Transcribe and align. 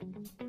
thank 0.00 0.16
you 0.40 0.47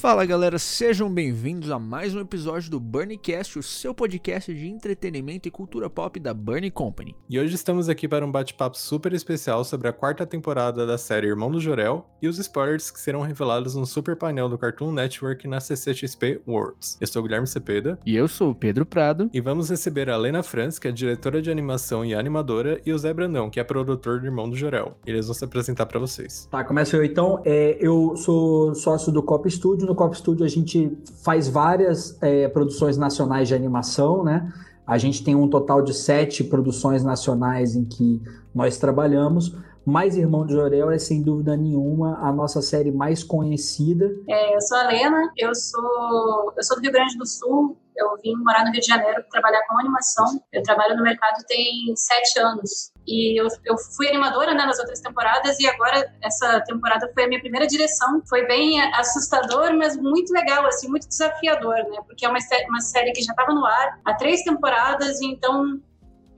Fala 0.00 0.24
galera, 0.24 0.58
sejam 0.58 1.12
bem-vindos 1.12 1.70
a 1.70 1.78
mais 1.78 2.14
um 2.14 2.20
episódio 2.20 2.70
do 2.70 2.80
Burnicast, 2.80 3.58
o 3.58 3.62
seu 3.62 3.92
podcast 3.92 4.50
de 4.54 4.66
entretenimento 4.66 5.46
e 5.46 5.50
cultura 5.50 5.90
pop 5.90 6.18
da 6.18 6.32
Burnie 6.32 6.70
Company. 6.70 7.14
E 7.28 7.38
hoje 7.38 7.54
estamos 7.54 7.86
aqui 7.86 8.08
para 8.08 8.24
um 8.24 8.32
bate-papo 8.32 8.78
super 8.78 9.12
especial 9.12 9.62
sobre 9.62 9.88
a 9.88 9.92
quarta 9.92 10.24
temporada 10.24 10.86
da 10.86 10.96
série 10.96 11.26
Irmão 11.26 11.50
do 11.50 11.60
Jorel 11.60 12.06
e 12.22 12.28
os 12.28 12.38
spoilers 12.38 12.90
que 12.90 12.98
serão 12.98 13.20
revelados 13.20 13.74
no 13.74 13.84
super 13.84 14.16
painel 14.16 14.48
do 14.48 14.56
Cartoon 14.56 14.90
Network 14.90 15.46
na 15.46 15.60
CCXP 15.60 16.40
Worlds. 16.48 16.96
Eu 16.98 17.06
sou 17.06 17.20
o 17.20 17.22
Guilherme 17.26 17.46
Cepeda. 17.46 17.98
E 18.06 18.16
eu 18.16 18.26
sou 18.26 18.52
o 18.52 18.54
Pedro 18.54 18.86
Prado. 18.86 19.28
E 19.34 19.40
vamos 19.42 19.68
receber 19.68 20.08
a 20.08 20.16
Lena 20.16 20.42
Franz, 20.42 20.78
que 20.78 20.88
é 20.88 20.92
diretora 20.92 21.42
de 21.42 21.50
animação 21.50 22.06
e 22.06 22.14
animadora, 22.14 22.80
e 22.86 22.92
o 22.94 22.98
Zé 22.98 23.12
Brandão, 23.12 23.50
que 23.50 23.60
é 23.60 23.64
produtor 23.64 24.18
do 24.18 24.24
Irmão 24.24 24.48
do 24.48 24.56
Jorel. 24.56 24.96
Eles 25.04 25.26
vão 25.26 25.34
se 25.34 25.44
apresentar 25.44 25.84
para 25.84 26.00
vocês. 26.00 26.48
Tá, 26.50 26.64
começa 26.64 26.96
eu 26.96 27.04
então. 27.04 27.42
É, 27.44 27.76
eu 27.78 28.16
sou 28.16 28.74
sócio 28.74 29.12
do 29.12 29.22
Cop 29.22 29.46
Studio 29.50 29.89
no 29.90 29.96
Cop 29.96 30.16
Studio 30.16 30.44
a 30.46 30.48
gente 30.48 30.96
faz 31.24 31.48
várias 31.48 32.16
é, 32.22 32.48
produções 32.48 32.96
nacionais 32.96 33.48
de 33.48 33.54
animação, 33.54 34.22
né? 34.22 34.52
A 34.86 34.96
gente 34.98 35.24
tem 35.24 35.34
um 35.34 35.48
total 35.48 35.82
de 35.82 35.92
sete 35.92 36.44
produções 36.44 37.02
nacionais 37.02 37.74
em 37.74 37.84
que 37.84 38.22
nós 38.54 38.78
trabalhamos, 38.78 39.56
mas 39.84 40.16
Irmão 40.16 40.46
de 40.46 40.52
Jorel 40.52 40.90
é 40.90 40.98
sem 40.98 41.22
dúvida 41.22 41.56
nenhuma 41.56 42.18
a 42.20 42.32
nossa 42.32 42.62
série 42.62 42.92
mais 42.92 43.24
conhecida. 43.24 44.10
É, 44.28 44.54
eu 44.54 44.60
sou 44.60 44.78
a 44.78 44.86
Lena, 44.86 45.32
eu 45.36 45.54
sou, 45.54 46.52
eu 46.56 46.62
sou 46.62 46.76
do 46.76 46.82
Rio 46.82 46.92
Grande 46.92 47.18
do 47.18 47.26
Sul, 47.26 47.76
eu 47.96 48.16
vim 48.22 48.34
morar 48.36 48.64
no 48.64 48.72
Rio 48.72 48.80
de 48.80 48.86
Janeiro 48.86 49.24
trabalhar 49.30 49.60
com 49.68 49.78
animação. 49.78 50.42
Eu 50.52 50.62
trabalho 50.62 50.96
no 50.96 51.02
mercado 51.02 51.44
tem 51.46 51.94
sete 51.96 52.38
anos. 52.38 52.92
E 53.06 53.40
eu, 53.40 53.48
eu 53.64 53.76
fui 53.96 54.08
animadora 54.08 54.54
né, 54.54 54.64
nas 54.64 54.78
outras 54.78 55.00
temporadas 55.00 55.58
e 55.58 55.66
agora 55.66 56.12
essa 56.22 56.60
temporada 56.60 57.10
foi 57.12 57.24
a 57.24 57.28
minha 57.28 57.40
primeira 57.40 57.66
direção. 57.66 58.22
Foi 58.28 58.46
bem 58.46 58.80
assustador, 58.94 59.74
mas 59.76 59.96
muito 59.96 60.32
legal, 60.32 60.66
assim, 60.66 60.88
muito 60.88 61.08
desafiador, 61.08 61.76
né? 61.76 61.98
Porque 62.06 62.24
é 62.24 62.28
uma, 62.28 62.38
uma 62.68 62.80
série 62.80 63.12
que 63.12 63.22
já 63.22 63.32
estava 63.32 63.52
no 63.52 63.64
ar 63.64 64.00
há 64.04 64.14
três 64.14 64.42
temporadas, 64.42 65.20
e 65.20 65.26
então 65.26 65.80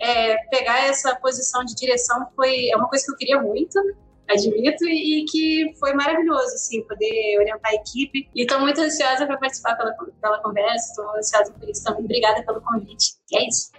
é, 0.01 0.37
pegar 0.51 0.81
essa 0.87 1.15
posição 1.17 1.65
de 1.65 1.75
direção 1.75 2.27
foi 2.35 2.71
é 2.71 2.77
uma 2.77 2.89
coisa 2.89 3.05
que 3.05 3.13
eu 3.13 3.17
queria 3.17 3.41
muito 3.41 3.79
admito, 4.29 4.85
e 4.87 5.25
que 5.31 5.75
foi 5.79 5.93
maravilhoso, 5.95 6.55
assim, 6.55 6.83
poder 6.83 7.39
orientar 7.39 7.71
a 7.71 7.75
equipe. 7.75 8.29
E 8.35 8.43
estou 8.43 8.61
muito 8.61 8.81
ansiosa 8.81 9.27
para 9.27 9.37
participar 9.37 9.77
pela, 9.77 9.95
pela 10.21 10.39
conversa, 10.43 10.91
estou 10.91 11.17
ansiosa 11.17 11.53
por 11.53 11.69
isso 11.69 11.85
também. 11.85 12.05
Obrigada 12.05 12.43
pelo 12.45 12.61
convite. 12.61 13.15
E 13.31 13.39
é 13.39 13.49
isso. 13.49 13.71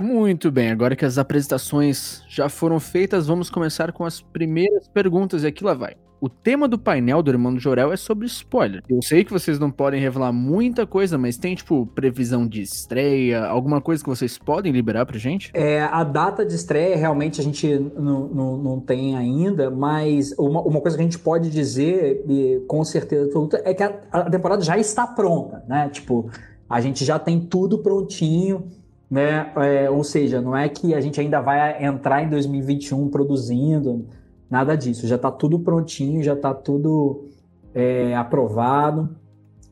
Muito 0.00 0.48
bem, 0.52 0.70
agora 0.70 0.94
que 0.94 1.04
as 1.04 1.18
apresentações 1.18 2.22
já 2.28 2.48
foram 2.48 2.78
feitas, 2.78 3.26
vamos 3.26 3.50
começar 3.50 3.92
com 3.92 4.04
as 4.04 4.20
primeiras 4.20 4.86
perguntas 4.86 5.42
e 5.42 5.48
aqui 5.48 5.64
lá 5.64 5.74
vai. 5.74 5.96
O 6.20 6.28
tema 6.28 6.66
do 6.66 6.78
painel 6.78 7.22
do 7.22 7.30
Irmão 7.30 7.54
do 7.54 7.60
Jorel 7.60 7.92
é 7.92 7.96
sobre 7.96 8.26
spoiler. 8.26 8.82
Eu 8.88 9.00
sei 9.00 9.24
que 9.24 9.32
vocês 9.32 9.58
não 9.58 9.70
podem 9.70 10.00
revelar 10.00 10.32
muita 10.32 10.84
coisa, 10.84 11.16
mas 11.16 11.36
tem, 11.36 11.54
tipo, 11.54 11.86
previsão 11.86 12.46
de 12.46 12.60
estreia, 12.60 13.44
alguma 13.44 13.80
coisa 13.80 14.02
que 14.02 14.08
vocês 14.08 14.36
podem 14.36 14.72
liberar 14.72 15.06
pra 15.06 15.16
gente? 15.16 15.50
É, 15.54 15.80
a 15.82 16.02
data 16.02 16.44
de 16.44 16.54
estreia 16.54 16.96
realmente 16.96 17.40
a 17.40 17.44
gente 17.44 17.68
não, 17.96 18.80
tem 18.80 19.16
ainda, 19.16 19.70
mas 19.70 20.34
uma, 20.36 20.60
uma 20.60 20.80
coisa 20.80 20.96
que 20.96 21.02
a 21.02 21.04
gente 21.04 21.18
pode 21.18 21.50
dizer, 21.50 22.24
com 22.66 22.84
certeza 22.84 23.26
absoluta, 23.26 23.62
é 23.64 23.72
que 23.72 23.82
a, 23.82 23.94
a 24.10 24.30
temporada 24.30 24.62
já 24.62 24.76
está 24.76 25.06
pronta, 25.06 25.62
né? 25.68 25.88
Tipo, 25.88 26.30
a 26.68 26.80
gente 26.80 27.04
já 27.04 27.18
tem 27.18 27.38
tudo 27.38 27.78
prontinho 27.78 28.64
né? 29.10 29.50
É, 29.56 29.88
ou 29.88 30.04
seja, 30.04 30.40
não 30.40 30.54
é 30.54 30.68
que 30.68 30.94
a 30.94 31.00
gente 31.00 31.18
ainda 31.20 31.40
vai 31.40 31.82
entrar 31.82 32.22
em 32.22 32.28
2021 32.28 33.08
produzindo, 33.08 34.04
nada 34.50 34.76
disso. 34.76 35.06
Já 35.06 35.16
está 35.16 35.30
tudo 35.30 35.58
prontinho, 35.60 36.22
já 36.22 36.34
está 36.34 36.54
tudo 36.54 37.28
é, 37.74 38.14
aprovado. 38.16 39.08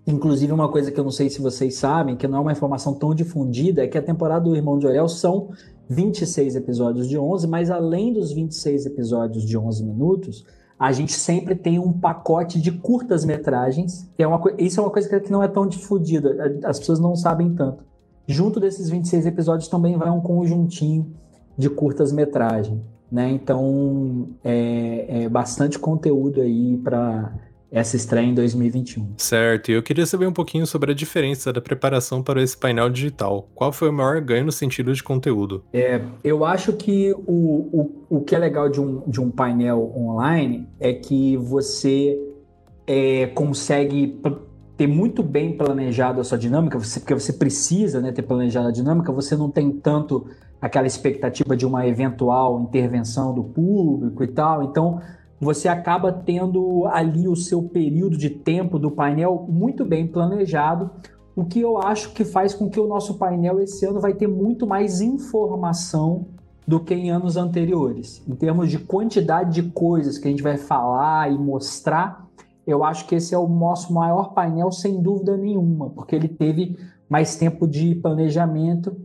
Inclusive, 0.07 0.53
uma 0.53 0.69
coisa 0.69 0.93
que 0.93 1.01
eu 1.01 1.05
não 1.05 1.11
sei 1.11 1.29
se 1.29 1.41
vocês 1.41 1.75
sabem, 1.75 2.17
que 2.17 2.29
não 2.29 2.39
é 2.39 2.41
uma 2.41 2.53
informação 2.53 2.95
tão 2.95 3.15
difundida, 3.15 3.83
é 3.83 3.89
que 3.89 3.99
a 3.99 4.03
temporada 4.03 4.45
do 4.45 4.55
Irmão 4.55 4.79
de 4.79 4.87
Orel 4.87 5.09
são 5.09 5.51
26 5.89 6.57
episódios 6.57 7.09
de 7.09 7.19
11, 7.19 7.47
mas 7.49 7.71
além 7.71 8.13
dos 8.13 8.33
26 8.33 8.87
episódios 8.87 9.45
de 9.45 9.59
11 9.59 9.85
minutos, 9.85 10.47
a 10.79 10.93
gente 10.93 11.13
sempre 11.13 11.55
tem 11.55 11.79
um 11.79 11.93
pacote 11.93 12.61
de 12.61 12.71
curtas-metragens, 12.71 14.09
que 14.17 14.23
é 14.23 14.27
uma 14.27 14.41
isso 14.59 14.79
é 14.79 14.83
uma 14.83 14.91
coisa 14.91 15.21
que 15.21 15.33
não 15.33 15.43
é 15.43 15.49
tão 15.49 15.67
difundida, 15.67 16.61
as 16.65 16.79
pessoas 16.79 17.01
não 17.01 17.17
sabem 17.17 17.55
tanto. 17.55 17.85
Junto 18.27 18.61
desses 18.61 18.91
26 18.91 19.27
episódios 19.27 19.69
também 19.69 19.97
vai 19.97 20.11
um 20.11 20.21
conjuntinho 20.21 21.15
de 21.57 21.71
curtas-metragem, 21.71 22.83
né? 23.11 23.31
Então 23.31 24.29
é, 24.45 25.25
é 25.25 25.29
bastante 25.29 25.79
conteúdo 25.79 26.41
aí 26.41 26.77
para 26.79 27.33
essa 27.71 27.97
estreia 27.97 28.27
em 28.27 28.35
2021. 28.35 29.15
Certo, 29.19 29.71
e 29.71 29.75
eu 29.75 29.83
queria 29.83 30.07
saber 30.07 30.27
um 30.27 30.33
pouquinho 30.33 30.67
sobre 30.67 30.93
a 30.93 30.95
diferença 30.95 31.53
da 31.53 31.61
preparação 31.61 32.23
para 32.23 32.43
esse 32.43 32.57
painel 32.57 32.89
digital. 32.89 33.49
Qual 33.55 33.73
foi 33.73 33.91
o 33.91 33.93
maior 33.93 34.21
ganho 34.21 34.47
no 34.47 34.53
sentido 34.53 34.93
de 34.95 35.03
conteúdo? 35.03 35.65
É, 35.73 36.01
eu 36.23 36.45
acho 36.45 36.73
que 36.73 37.13
o, 37.27 37.27
o, 37.29 38.07
o 38.09 38.21
que 38.21 38.35
é 38.35 38.39
legal 38.39 38.69
de 38.69 38.81
um, 38.81 39.03
de 39.07 39.21
um 39.21 39.31
painel 39.31 39.93
online 39.97 40.69
é 40.79 40.93
que 40.93 41.37
você 41.37 42.19
é, 42.87 43.27
consegue 43.35 44.21
ter 44.77 44.87
muito 44.87 45.23
bem 45.23 45.57
planejado 45.57 46.21
a 46.21 46.25
sua 46.25 46.37
dinâmica, 46.37 46.79
você, 46.79 47.01
porque 47.01 47.15
você 47.15 47.33
precisa 47.33 48.01
né, 48.01 48.13
ter 48.13 48.23
planejado 48.23 48.69
a 48.69 48.73
dinâmica, 48.73 49.11
você 49.11 49.35
não 49.35 49.51
tem 49.51 49.71
tanto 49.73 50.27
aquela 50.61 50.87
expectativa 50.87 51.57
de 51.57 51.65
uma 51.65 51.87
eventual 51.87 52.61
intervenção 52.61 53.35
do 53.35 53.43
público 53.43 54.23
e 54.23 54.29
tal. 54.29 54.63
Então, 54.65 55.01
você 55.41 55.69
acaba 55.69 56.13
tendo 56.13 56.87
ali 56.87 57.29
o 57.29 57.37
seu 57.37 57.63
período 57.63 58.17
de 58.17 58.31
tempo 58.31 58.79
do 58.79 58.91
painel 58.91 59.47
muito 59.49 59.85
bem 59.85 60.07
planejado, 60.07 60.91
o 61.35 61.45
que 61.45 61.61
eu 61.61 61.79
acho 61.79 62.13
que 62.13 62.25
faz 62.25 62.55
com 62.55 62.69
que 62.69 62.81
o 62.81 62.87
nosso 62.87 63.19
painel 63.19 63.61
esse 63.61 63.85
ano 63.85 64.01
vai 64.01 64.15
ter 64.15 64.27
muito 64.27 64.67
mais 64.67 65.01
informação 65.01 66.27
do 66.67 66.81
que 66.81 66.95
em 66.95 67.11
anos 67.11 67.37
anteriores. 67.37 68.23
Em 68.27 68.35
termos 68.35 68.71
de 68.71 68.79
quantidade 68.79 69.53
de 69.53 69.71
coisas 69.71 70.19
que 70.19 70.27
a 70.27 70.31
gente 70.31 70.43
vai 70.43 70.57
falar 70.57 71.31
e 71.31 71.39
mostrar, 71.39 72.26
eu 72.67 72.83
acho 72.83 73.07
que 73.07 73.15
esse 73.15 73.35
é 73.35 73.39
o 73.39 73.47
nosso 73.47 73.93
maior 73.93 74.35
painel, 74.35 74.73
sem 74.73 75.01
dúvida 75.01 75.37
nenhuma, 75.37 75.91
porque 75.91 76.17
ele 76.17 76.29
teve 76.29 76.77
mais 77.09 77.37
tempo 77.37 77.67
de 77.67 77.95
planejamento 77.95 78.97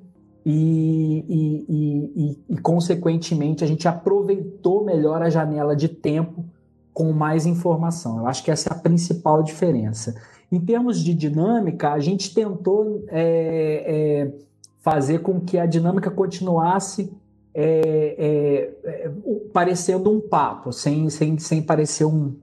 e, 0.43 1.25
e, 1.29 1.65
e, 1.69 2.39
e, 2.49 2.57
consequentemente, 2.57 3.63
a 3.63 3.67
gente 3.67 3.87
aproveitou 3.87 4.83
melhor 4.83 5.21
a 5.21 5.29
janela 5.29 5.75
de 5.75 5.87
tempo 5.87 6.43
com 6.91 7.11
mais 7.11 7.45
informação. 7.45 8.17
Eu 8.17 8.27
acho 8.27 8.43
que 8.43 8.49
essa 8.49 8.69
é 8.69 8.73
a 8.73 8.79
principal 8.79 9.43
diferença. 9.43 10.15
Em 10.51 10.59
termos 10.59 10.99
de 10.99 11.13
dinâmica, 11.13 11.91
a 11.91 11.99
gente 11.99 12.33
tentou 12.33 13.05
é, 13.07 13.85
é, 13.85 14.33
fazer 14.79 15.19
com 15.19 15.39
que 15.39 15.59
a 15.59 15.67
dinâmica 15.67 16.09
continuasse 16.09 17.13
é, 17.53 18.73
é, 18.83 19.05
é 19.05 19.11
parecendo 19.53 20.11
um 20.11 20.19
papo, 20.19 20.73
sem, 20.73 21.09
sem, 21.09 21.37
sem 21.37 21.61
parecer 21.61 22.05
um, 22.05 22.35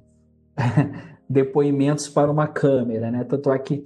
depoimentos 1.29 2.09
para 2.09 2.31
uma 2.31 2.47
câmera, 2.47 3.11
né? 3.11 3.25
Tanto 3.25 3.53
é 3.53 3.59
que 3.59 3.85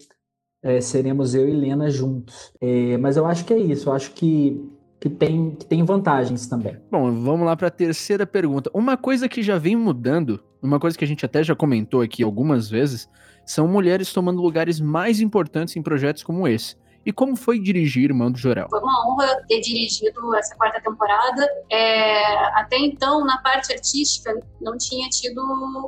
é, 0.62 0.80
seremos 0.80 1.34
eu 1.34 1.48
e 1.48 1.52
Lena 1.52 1.90
juntos. 1.90 2.52
É, 2.60 2.96
mas 2.98 3.16
eu 3.16 3.26
acho 3.26 3.44
que 3.44 3.52
é 3.52 3.58
isso, 3.58 3.88
eu 3.88 3.92
acho 3.92 4.12
que, 4.12 4.62
que, 5.00 5.10
tem, 5.10 5.50
que 5.50 5.66
tem 5.66 5.84
vantagens 5.84 6.46
também. 6.46 6.76
Bom, 6.90 7.10
vamos 7.22 7.46
lá 7.46 7.56
para 7.56 7.68
a 7.68 7.70
terceira 7.70 8.26
pergunta. 8.26 8.70
Uma 8.72 8.96
coisa 8.96 9.28
que 9.28 9.42
já 9.42 9.58
vem 9.58 9.74
mudando, 9.74 10.42
uma 10.62 10.78
coisa 10.78 10.96
que 10.96 11.04
a 11.04 11.08
gente 11.08 11.26
até 11.26 11.42
já 11.42 11.54
comentou 11.54 12.00
aqui 12.00 12.22
algumas 12.22 12.70
vezes, 12.70 13.08
são 13.44 13.66
mulheres 13.66 14.12
tomando 14.12 14.40
lugares 14.40 14.80
mais 14.80 15.20
importantes 15.20 15.76
em 15.76 15.82
projetos 15.82 16.22
como 16.22 16.46
esse. 16.46 16.76
E 17.04 17.12
como 17.12 17.36
foi 17.36 17.58
dirigir 17.58 18.04
Irmão 18.04 18.30
do 18.30 18.38
Jorel? 18.38 18.68
Foi 18.70 18.80
uma 18.80 19.06
honra 19.06 19.44
ter 19.48 19.60
dirigido 19.60 20.34
essa 20.36 20.54
quarta 20.56 20.80
temporada. 20.80 21.48
É, 21.70 22.36
até 22.60 22.78
então, 22.78 23.24
na 23.24 23.38
parte 23.38 23.72
artística, 23.72 24.32
não 24.60 24.76
tinha 24.78 25.08
tido 25.08 25.40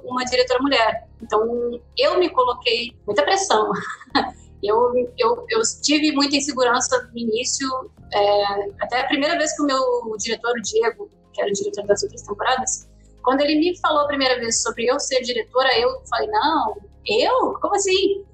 uma 0.04 0.24
diretora 0.24 0.60
mulher. 0.60 1.08
Então, 1.22 1.80
eu 1.96 2.18
me 2.18 2.28
coloquei 2.30 2.92
muita 3.06 3.22
pressão. 3.22 3.70
Eu, 4.66 4.94
eu, 5.18 5.44
eu 5.50 5.60
tive 5.82 6.10
muita 6.12 6.36
insegurança 6.36 7.06
no 7.12 7.18
início. 7.18 7.68
É, 8.10 8.70
até 8.80 9.02
a 9.02 9.06
primeira 9.08 9.36
vez 9.36 9.54
que 9.54 9.62
o 9.62 9.66
meu 9.66 9.78
diretor, 10.16 10.52
o 10.56 10.62
Diego, 10.62 11.10
que 11.34 11.42
era 11.42 11.50
o 11.50 11.52
diretor 11.52 11.84
das 11.86 12.02
outras 12.02 12.22
temporadas, 12.22 12.88
quando 13.22 13.42
ele 13.42 13.56
me 13.56 13.78
falou 13.78 14.04
a 14.04 14.06
primeira 14.06 14.40
vez 14.40 14.62
sobre 14.62 14.86
eu 14.86 14.98
ser 14.98 15.20
diretora, 15.20 15.68
eu 15.78 15.90
falei: 16.08 16.28
não, 16.28 16.76
eu? 17.06 17.54
Como 17.60 17.74
assim? 17.74 18.24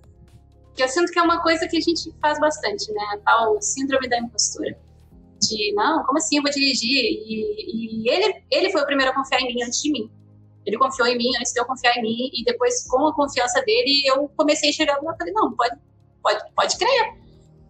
Que 0.81 0.85
eu 0.85 0.89
sinto 0.89 1.13
que 1.13 1.19
é 1.19 1.23
uma 1.23 1.43
coisa 1.43 1.69
que 1.69 1.77
a 1.77 1.81
gente 1.81 2.11
faz 2.23 2.41
bastante, 2.41 2.91
né? 2.93 3.03
A 3.13 3.19
tal 3.19 3.61
síndrome 3.61 4.09
da 4.09 4.19
impostura. 4.19 4.75
dirigir. 5.39 5.75
Não, 5.75 6.03
como 6.05 6.17
assim 6.17 6.39
eu 6.39 6.43
vou 6.43 6.51
dirigir? 6.51 7.05
E, 7.05 8.05
e 8.05 8.11
ele, 8.11 8.43
ele 8.51 8.71
foi 8.73 8.81
o 8.81 8.87
primeiro 8.87 9.13
a 9.13 9.15
confiar 9.15 9.43
em 9.43 9.55
mim 9.55 9.63
antes 9.63 9.83
de 9.83 9.93
mim. 9.93 10.11
Ele 10.65 10.79
confiou 10.79 11.07
em 11.07 11.19
mim 11.19 11.37
antes 11.39 11.53
de 11.53 11.61
eu 11.61 11.67
confiar 11.67 11.97
em 11.99 12.03
mim, 12.03 12.31
e 12.33 12.45
depois, 12.45 12.87
com 12.89 13.07
a 13.07 13.15
confiança 13.15 13.61
dele, 13.63 14.03
eu 14.07 14.29
comecei 14.37 14.71
a 14.71 14.73
chegar 14.73 15.03
lá 15.03 15.13
e 15.13 15.19
falei: 15.19 15.35
não, 15.35 15.53
pode, 15.53 15.77
pode, 16.23 16.55
pode 16.55 16.79
crer. 16.79 17.21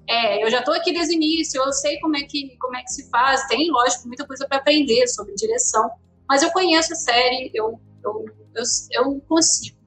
É, 0.09 0.45
eu 0.45 0.51
já 0.51 0.61
estou 0.61 0.75
aqui 0.75 0.93
desde 0.93 1.15
o 1.15 1.17
início, 1.17 1.61
eu 1.61 1.73
sei 1.73 1.99
como 2.01 2.17
é 2.17 2.23
que, 2.23 2.57
como 2.59 2.77
é 2.77 2.83
que 2.83 2.93
se 2.93 3.09
faz, 3.11 3.47
tem, 3.47 3.71
lógico, 3.71 4.07
muita 4.07 4.27
coisa 4.27 4.47
para 4.47 4.59
aprender 4.59 5.07
sobre 5.09 5.35
direção, 5.35 5.89
mas 6.29 6.43
eu 6.43 6.51
conheço 6.51 6.93
a 6.93 6.97
série, 6.97 7.51
eu, 7.55 7.81
eu, 8.05 8.25
eu, 8.55 8.62
eu 8.93 9.21
consigo. 9.29 9.79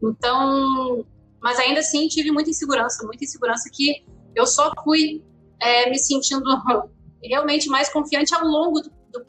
Então, 0.00 1.04
mas 1.46 1.60
ainda 1.60 1.78
assim 1.78 2.08
tive 2.08 2.32
muita 2.32 2.50
insegurança, 2.50 3.06
muita 3.06 3.22
insegurança 3.22 3.70
que 3.72 4.04
eu 4.34 4.44
só 4.44 4.72
fui 4.82 5.22
é, 5.62 5.88
me 5.88 5.96
sentindo 5.96 6.42
realmente 7.22 7.68
mais 7.68 7.88
confiante 7.88 8.34
ao 8.34 8.44
longo 8.44 8.80
do, 8.80 8.90
do 9.12 9.24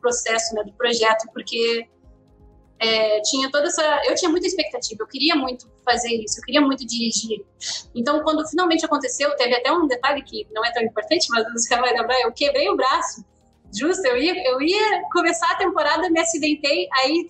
processo, 0.00 0.54
né, 0.54 0.64
do 0.64 0.72
projeto, 0.72 1.28
porque 1.30 1.86
é, 2.78 3.20
tinha 3.20 3.50
toda 3.50 3.66
essa. 3.66 3.82
Eu 4.06 4.14
tinha 4.14 4.30
muita 4.30 4.46
expectativa, 4.46 5.02
eu 5.02 5.06
queria 5.06 5.36
muito 5.36 5.70
fazer 5.84 6.08
isso, 6.08 6.40
eu 6.40 6.44
queria 6.44 6.62
muito 6.62 6.86
dirigir. 6.86 7.44
Então, 7.94 8.22
quando 8.22 8.48
finalmente 8.48 8.86
aconteceu, 8.86 9.36
teve 9.36 9.54
até 9.54 9.70
um 9.70 9.86
detalhe 9.86 10.22
que 10.22 10.48
não 10.50 10.64
é 10.64 10.72
tão 10.72 10.82
importante, 10.82 11.26
mas 11.28 11.44
você 11.52 11.76
vai 11.76 11.92
lembrar: 11.92 12.18
eu 12.22 12.32
quebrei 12.32 12.70
o 12.70 12.76
braço. 12.76 13.22
Justo, 13.78 14.06
eu 14.06 14.16
ia, 14.16 14.32
eu 14.48 14.62
ia 14.62 15.02
começar 15.12 15.52
a 15.52 15.56
temporada, 15.56 16.08
me 16.08 16.18
acidentei, 16.18 16.88
aí, 16.94 17.28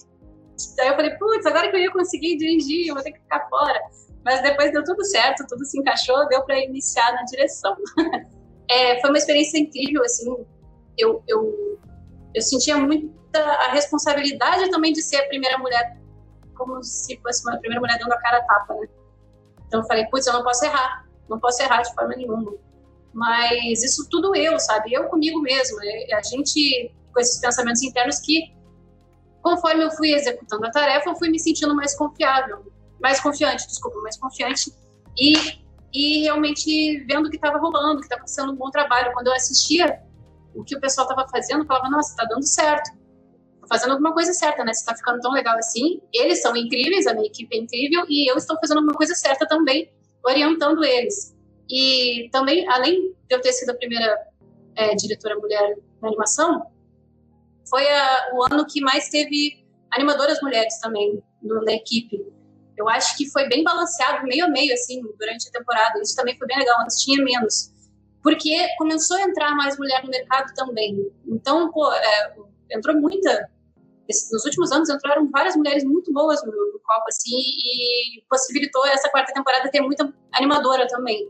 aí 0.79 0.89
eu 0.89 0.95
falei: 0.95 1.11
putz, 1.17 1.45
agora 1.45 1.69
que 1.69 1.77
eu 1.77 1.81
ia 1.81 1.91
conseguir 1.91 2.37
dirigir, 2.37 2.87
eu 2.87 2.95
vou 2.95 3.03
ter 3.03 3.11
que 3.11 3.19
ficar 3.19 3.49
fora. 3.49 3.81
Mas 4.29 4.43
depois 4.43 4.71
deu 4.71 4.85
tudo 4.85 5.03
certo, 5.07 5.47
tudo 5.49 5.65
se 5.65 5.81
encaixou, 5.81 6.29
deu 6.29 6.43
para 6.43 6.63
iniciar 6.63 7.15
na 7.15 7.23
direção. 7.23 7.75
é, 8.69 9.01
foi 9.01 9.09
uma 9.09 9.17
experiência 9.17 9.59
incrível, 9.59 10.03
assim. 10.03 10.31
Eu, 10.99 11.23
eu, 11.27 11.81
eu 12.35 12.43
sentia 12.43 12.77
muita 12.77 13.41
a 13.41 13.73
responsabilidade 13.73 14.69
também 14.69 14.93
de 14.93 15.01
ser 15.01 15.17
a 15.17 15.29
primeira 15.29 15.57
mulher, 15.57 15.99
como 16.55 16.85
se 16.85 17.19
fosse 17.23 17.43
uma 17.49 17.57
primeira 17.57 17.81
mulher 17.81 17.99
dando 17.99 18.13
a 18.13 18.19
cara 18.19 18.37
a 18.37 18.43
tapa, 18.43 18.75
né? 18.75 18.87
Então 19.67 19.81
eu 19.81 19.87
falei, 19.87 20.05
putz, 20.11 20.27
eu 20.27 20.35
não 20.35 20.43
posso 20.43 20.63
errar, 20.63 21.09
não 21.27 21.41
posso 21.41 21.63
errar 21.63 21.81
de 21.81 21.95
forma 21.95 22.15
nenhuma. 22.15 22.53
Mas 23.15 23.83
isso 23.83 24.07
tudo 24.11 24.37
eu, 24.37 24.61
sabe? 24.61 24.93
Eu 24.93 25.05
comigo 25.05 25.41
mesmo. 25.41 25.79
É, 25.83 26.15
a 26.15 26.21
gente, 26.21 26.95
com 27.15 27.21
esses 27.21 27.41
pensamentos 27.41 27.83
internos 27.83 28.19
que, 28.19 28.55
conforme 29.43 29.85
eu 29.85 29.91
fui 29.93 30.13
executando 30.13 30.67
a 30.67 30.71
tarefa, 30.71 31.09
eu 31.09 31.17
fui 31.17 31.31
me 31.31 31.39
sentindo 31.39 31.75
mais 31.75 31.97
confiável 31.97 32.77
mais 33.01 33.21
confiante, 33.21 33.67
desculpa, 33.67 34.01
mais 34.01 34.17
confiante 34.19 34.73
e, 35.17 35.35
e 35.93 36.23
realmente 36.23 37.05
vendo 37.05 37.31
que 37.31 37.37
estava 37.37 37.59
rolando, 37.59 38.01
que 38.01 38.07
estava 38.07 38.27
sendo 38.27 38.53
um 38.53 38.57
bom 38.57 38.71
trabalho. 38.71 39.13
Quando 39.13 39.29
eu 39.29 39.35
assistia 39.35 40.01
o 40.55 40.65
que 40.65 40.77
o 40.77 40.81
pessoal 40.81 41.09
estava 41.09 41.29
fazendo, 41.29 41.63
eu 41.63 41.67
falava, 41.67 41.89
nossa, 41.89 42.11
está 42.11 42.25
dando 42.25 42.45
certo. 42.47 42.91
Tô 43.61 43.67
fazendo 43.69 43.93
alguma 43.93 44.13
coisa 44.13 44.33
certa, 44.33 44.65
né? 44.65 44.73
Se 44.73 44.81
está 44.81 44.95
ficando 44.95 45.21
tão 45.21 45.33
legal 45.33 45.57
assim, 45.59 46.01
eles 46.13 46.43
são 46.43 46.57
incríveis, 46.57 47.07
a 47.07 47.15
minha 47.15 47.27
equipe 47.27 47.57
é 47.57 47.61
incrível 47.61 48.05
e 48.09 48.31
eu 48.31 48.37
estou 48.37 48.59
fazendo 48.59 48.79
alguma 48.79 48.95
coisa 48.95 49.15
certa 49.15 49.47
também, 49.47 49.93
orientando 50.25 50.85
eles. 50.85 51.37
E 51.71 52.29
também, 52.33 52.67
além 52.69 53.13
de 53.29 53.37
eu 53.37 53.41
ter 53.41 53.53
sido 53.53 53.71
a 53.71 53.75
primeira 53.75 54.17
é, 54.75 54.95
diretora 54.95 55.37
mulher 55.37 55.77
na 56.01 56.09
animação, 56.09 56.67
foi 57.69 57.87
a, 57.89 58.31
o 58.35 58.43
ano 58.51 58.67
que 58.67 58.81
mais 58.81 59.09
teve 59.11 59.65
animadoras 59.91 60.41
mulheres 60.41 60.79
também 60.81 61.23
no, 61.43 61.63
na 61.63 61.73
equipe. 61.73 62.25
Eu 62.79 62.89
acho 62.89 63.17
que 63.17 63.29
foi 63.31 63.49
bem 63.49 63.65
balanceado, 63.65 64.27
meio 64.27 64.45
a 64.45 64.49
meio, 64.49 64.73
assim, 64.73 65.03
durante 65.19 65.49
a 65.49 65.53
temporada. 65.53 66.01
Isso 66.01 66.15
também 66.15 66.39
foi 66.39 66.47
bem 66.47 66.59
legal, 66.59 66.81
antes 66.81 67.03
tinha 67.03 67.23
menos. 67.23 67.73
Porque 68.23 68.55
começou 68.79 69.17
a 69.17 69.23
entrar 69.23 69.55
mais 69.57 69.77
mulher 69.77 70.03
no 70.05 70.11
mercado 70.11 70.55
também. 70.55 71.11
Então, 71.27 71.71
pô, 71.73 71.93
é, 71.93 72.37
entrou 72.71 72.97
muita. 72.97 73.51
Nos 74.33 74.45
últimos 74.45 74.71
anos 74.73 74.89
entraram 74.89 75.29
várias 75.31 75.57
mulheres 75.57 75.85
muito 75.85 76.13
boas 76.13 76.43
no, 76.45 76.53
no 76.53 76.81
Copa, 76.81 77.05
assim, 77.09 77.37
e 77.37 78.23
possibilitou 78.31 78.87
essa 78.87 79.11
quarta 79.11 79.33
temporada 79.33 79.71
ter 79.71 79.81
muita 79.81 80.13
animadora 80.33 80.87
também. 80.87 81.29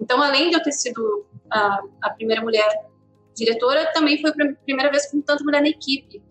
Então, 0.00 0.20
além 0.22 0.48
de 0.48 0.56
eu 0.56 0.62
ter 0.62 0.72
sido 0.72 1.26
a, 1.50 1.80
a 2.02 2.10
primeira 2.10 2.42
mulher 2.42 2.68
diretora, 3.36 3.92
também 3.92 4.20
foi 4.20 4.30
a 4.30 4.34
primeira 4.64 4.90
vez 4.90 5.10
com 5.10 5.20
tanta 5.20 5.44
mulher 5.44 5.60
na 5.60 5.68
equipe. 5.68 6.22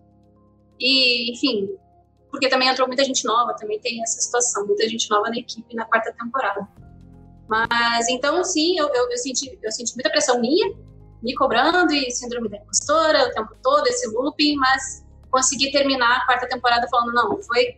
E, 0.78 1.32
enfim, 1.32 1.70
porque 2.30 2.48
também 2.48 2.68
entrou 2.68 2.86
muita 2.86 3.04
gente 3.04 3.24
nova, 3.24 3.54
também 3.54 3.78
tem 3.80 4.02
essa 4.02 4.20
situação, 4.20 4.66
muita 4.66 4.88
gente 4.88 5.10
nova 5.10 5.28
na 5.28 5.36
equipe 5.36 5.74
na 5.74 5.84
quarta 5.84 6.12
temporada. 6.12 6.66
Mas 7.48 8.08
então, 8.08 8.42
sim, 8.44 8.78
eu, 8.78 8.88
eu, 8.88 9.10
eu 9.10 9.18
senti, 9.18 9.58
eu 9.60 9.72
senti 9.72 9.94
muita 9.94 10.10
pressão 10.10 10.40
minha, 10.40 10.72
me 11.22 11.34
cobrando 11.34 11.92
e 11.92 12.10
síndrome 12.10 12.48
da 12.48 12.58
impostora 12.58 13.26
o 13.26 13.30
tempo 13.32 13.54
todo, 13.62 13.86
esse 13.88 14.08
looping, 14.08 14.56
mas 14.56 15.04
consegui 15.30 15.70
terminar 15.72 16.18
a 16.18 16.26
quarta 16.26 16.48
temporada 16.48 16.86
falando, 16.88 17.12
não, 17.12 17.42
foi. 17.42 17.76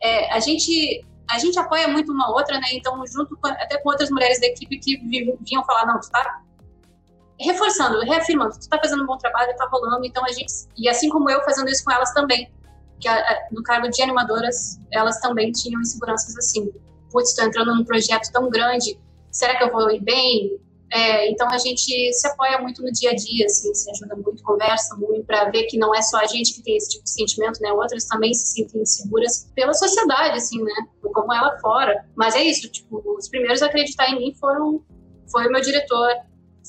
É, 0.00 0.32
a 0.32 0.38
gente 0.38 1.04
a 1.30 1.38
gente 1.38 1.58
apoia 1.58 1.86
muito 1.88 2.10
uma 2.10 2.30
outra, 2.30 2.58
né? 2.58 2.68
Então, 2.72 3.04
junto 3.06 3.36
com, 3.36 3.48
até 3.48 3.76
com 3.78 3.90
outras 3.90 4.10
mulheres 4.10 4.40
da 4.40 4.46
equipe 4.46 4.78
que 4.78 4.96
vinham 4.96 5.62
falar, 5.64 5.84
não, 5.84 6.00
tu 6.00 6.10
tá 6.10 6.42
reforçando, 7.38 8.00
reafirmando, 8.00 8.58
tu 8.58 8.68
tá 8.68 8.78
fazendo 8.78 9.02
um 9.02 9.06
bom 9.06 9.18
trabalho, 9.18 9.54
tá 9.56 9.68
rolando, 9.70 10.04
então 10.04 10.24
a 10.24 10.32
gente, 10.32 10.50
e 10.76 10.88
assim 10.88 11.08
como 11.08 11.28
eu 11.30 11.42
fazendo 11.44 11.68
isso 11.68 11.84
com 11.84 11.92
elas 11.92 12.12
também, 12.12 12.50
que 13.00 13.08
a, 13.08 13.14
a, 13.14 13.48
no 13.52 13.62
cargo 13.62 13.88
de 13.88 14.02
animadoras, 14.02 14.78
elas 14.92 15.20
também 15.20 15.52
tinham 15.52 15.80
inseguranças 15.80 16.36
assim. 16.36 16.70
Putz, 17.10 17.30
estou 17.30 17.46
entrando 17.46 17.74
num 17.74 17.84
projeto 17.84 18.30
tão 18.32 18.50
grande, 18.50 18.98
será 19.30 19.56
que 19.56 19.64
eu 19.64 19.72
vou 19.72 19.90
ir 19.90 20.00
bem? 20.00 20.60
É, 20.90 21.30
então 21.30 21.46
a 21.50 21.58
gente 21.58 22.12
se 22.14 22.26
apoia 22.26 22.58
muito 22.58 22.82
no 22.82 22.90
dia 22.90 23.10
a 23.10 23.14
dia, 23.14 23.44
assim, 23.44 23.74
se 23.74 23.90
ajuda 23.90 24.16
muito, 24.16 24.42
conversa 24.42 24.96
muito 24.96 25.22
para 25.24 25.50
ver 25.50 25.64
que 25.64 25.76
não 25.76 25.94
é 25.94 26.00
só 26.00 26.18
a 26.18 26.26
gente 26.26 26.54
que 26.54 26.62
tem 26.62 26.76
esse 26.76 26.90
tipo 26.90 27.04
de 27.04 27.10
sentimento, 27.10 27.60
né? 27.60 27.70
Outras 27.72 28.06
também 28.06 28.32
se 28.32 28.46
sentem 28.46 28.80
inseguras 28.80 29.50
pela 29.54 29.74
sociedade, 29.74 30.38
assim, 30.38 30.62
né? 30.62 30.72
Como 31.02 31.32
ela 31.32 31.58
fora. 31.58 32.06
Mas 32.16 32.34
é 32.34 32.42
isso, 32.42 32.70
tipo, 32.70 33.02
os 33.18 33.28
primeiros 33.28 33.62
a 33.62 33.66
acreditar 33.66 34.10
em 34.10 34.18
mim 34.18 34.34
foram 34.40 34.82
foi 35.30 35.46
o 35.46 35.52
meu 35.52 35.60
diretor, 35.60 36.10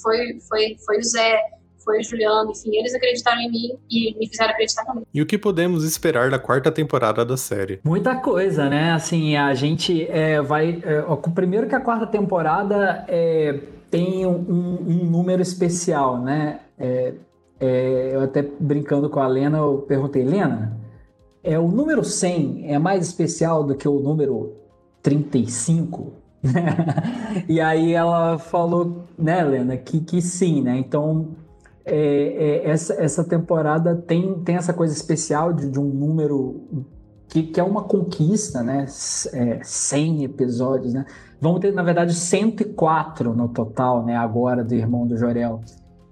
foi 0.01 0.37
foi 0.49 0.77
foi 0.85 0.97
o 0.97 1.03
Zé, 1.03 1.39
foi 1.89 1.99
o 2.01 2.03
Juliano, 2.03 2.51
enfim, 2.51 2.75
eles 2.75 2.93
acreditaram 2.93 3.41
em 3.41 3.49
mim 3.49 3.77
e 3.89 4.15
me 4.19 4.27
fizeram 4.27 4.51
acreditar 4.51 4.85
também. 4.85 5.03
E 5.11 5.21
o 5.23 5.25
que 5.25 5.39
podemos 5.39 5.83
esperar 5.83 6.29
da 6.29 6.37
quarta 6.37 6.71
temporada 6.71 7.25
da 7.25 7.35
série? 7.35 7.79
Muita 7.83 8.15
coisa, 8.15 8.69
né? 8.69 8.91
Assim, 8.91 9.35
a 9.35 9.55
gente 9.55 10.05
é, 10.07 10.39
vai. 10.39 10.83
É, 10.85 11.03
ó, 11.07 11.15
primeiro 11.15 11.67
que 11.67 11.73
a 11.73 11.79
quarta 11.79 12.05
temporada 12.05 13.05
é, 13.07 13.59
tem 13.89 14.23
um, 14.27 14.35
um, 14.37 15.05
número 15.05 15.41
especial, 15.41 16.21
né? 16.21 16.59
É, 16.77 17.13
é, 17.59 18.11
eu 18.13 18.21
até 18.21 18.43
brincando 18.59 19.09
com 19.09 19.19
a 19.19 19.27
Lena, 19.27 19.57
eu 19.57 19.79
perguntei, 19.87 20.23
Lena, 20.23 20.77
é, 21.43 21.57
o 21.57 21.67
número 21.67 22.03
100 22.03 22.71
é 22.71 22.77
mais 22.77 23.07
especial 23.07 23.63
do 23.63 23.73
que 23.73 23.87
o 23.87 23.99
número 23.99 24.55
35? 25.01 26.13
e 27.49 27.59
aí 27.59 27.93
ela 27.93 28.37
falou, 28.37 29.05
né, 29.17 29.43
Lena, 29.43 29.75
que, 29.75 29.99
que 29.99 30.21
sim, 30.21 30.61
né? 30.61 30.77
Então 30.77 31.29
é, 31.85 31.95
é, 31.95 32.69
essa, 32.69 32.93
essa 32.93 33.23
temporada 33.23 33.95
tem, 33.95 34.39
tem 34.41 34.55
essa 34.55 34.73
coisa 34.73 34.93
especial 34.93 35.53
de, 35.53 35.69
de 35.69 35.79
um 35.79 35.85
número 35.85 36.61
que, 37.27 37.43
que, 37.43 37.59
é 37.59 37.63
uma 37.63 37.83
conquista, 37.83 38.63
né? 38.63 38.85
É, 39.33 39.59
100 39.63 40.23
episódios, 40.23 40.93
né? 40.93 41.05
Vamos 41.39 41.59
ter, 41.61 41.73
na 41.73 41.83
verdade, 41.83 42.13
104 42.13 43.33
no 43.33 43.47
total, 43.49 44.03
né? 44.03 44.15
Agora, 44.15 44.63
do 44.63 44.73
Irmão 44.73 45.07
do 45.07 45.15
Jorel. 45.15 45.61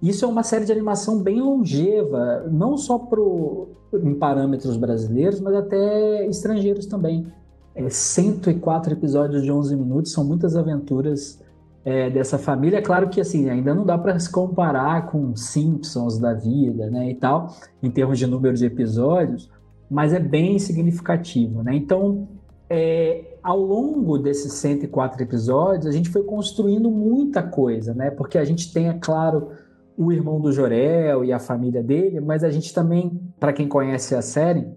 Isso 0.02 0.26
é 0.26 0.28
uma 0.28 0.44
série 0.44 0.66
de 0.66 0.72
animação 0.72 1.22
bem 1.22 1.42
longeva, 1.42 2.46
não 2.52 2.78
só 2.78 3.00
pro, 3.00 3.70
em 3.94 4.14
parâmetros 4.14 4.78
brasileiros, 4.78 5.40
mas 5.40 5.56
até 5.56 6.26
estrangeiros 6.28 6.86
também. 6.86 7.28
É 7.74 7.90
104 7.90 8.94
episódios 8.94 9.44
de 9.44 9.52
11 9.52 9.76
minutos, 9.76 10.12
são 10.12 10.24
muitas 10.24 10.56
aventuras 10.56 11.40
é, 11.88 12.10
dessa 12.10 12.38
família. 12.38 12.79
É 12.79 12.82
claro 12.82 13.08
que 13.08 13.22
assim 13.22 13.50
ainda 13.50 13.74
não 13.74 13.86
dá 13.86 13.98
para 13.98 14.20
se 14.20 14.29
comparar 14.29 15.06
com 15.06 15.34
Simpsons 15.38 16.20
da 16.20 16.34
vida, 16.34 16.89
né, 16.89 17.12
e 17.12 17.15
tal, 17.15 17.56
em 17.82 17.89
termos 17.89 18.20
de 18.20 18.27
número 18.27 18.58
de 18.58 18.65
episódios, 18.65 19.50
mas 19.89 20.12
é 20.12 20.20
bem 20.20 20.60
significativo, 20.60 21.63
né? 21.63 21.74
Então, 21.74 22.27
é, 22.70 23.38
ao 23.41 23.58
longo 23.58 24.17
desses 24.17 24.51
104 24.51 25.24
episódios, 25.24 25.86
a 25.86 25.91
gente 25.94 26.10
foi 26.10 26.24
construindo 26.24 26.91
muita 26.91 27.41
coisa, 27.41 27.94
né? 27.94 28.12
Porque 28.12 28.38
a 28.38 28.44
gente 28.44 28.74
tem, 28.74 28.89
é 28.89 28.94
claro, 28.94 29.51
o 29.98 30.12
irmão 30.12 30.41
do 30.41 30.51
Jorel 30.51 31.24
e 31.24 31.32
a 31.32 31.39
família 31.39 31.82
dele, 31.82 32.20
mas 32.20 32.44
a 32.44 32.50
gente 32.50 32.74
também, 32.74 33.17
para 33.39 33.53
quem 33.53 33.65
conhece 33.65 34.13
a 34.13 34.22
série, 34.22 34.67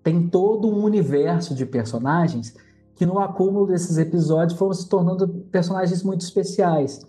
tem 0.00 0.28
todo 0.28 0.68
um 0.68 0.84
universo 0.84 1.56
de 1.56 1.66
personagens 1.66 2.54
que 2.96 3.04
no 3.04 3.18
acúmulo 3.18 3.66
desses 3.66 3.98
episódios 3.98 4.58
foram 4.58 4.72
se 4.72 4.88
tornando 4.88 5.28
personagens 5.28 6.02
muito 6.02 6.22
especiais. 6.22 7.06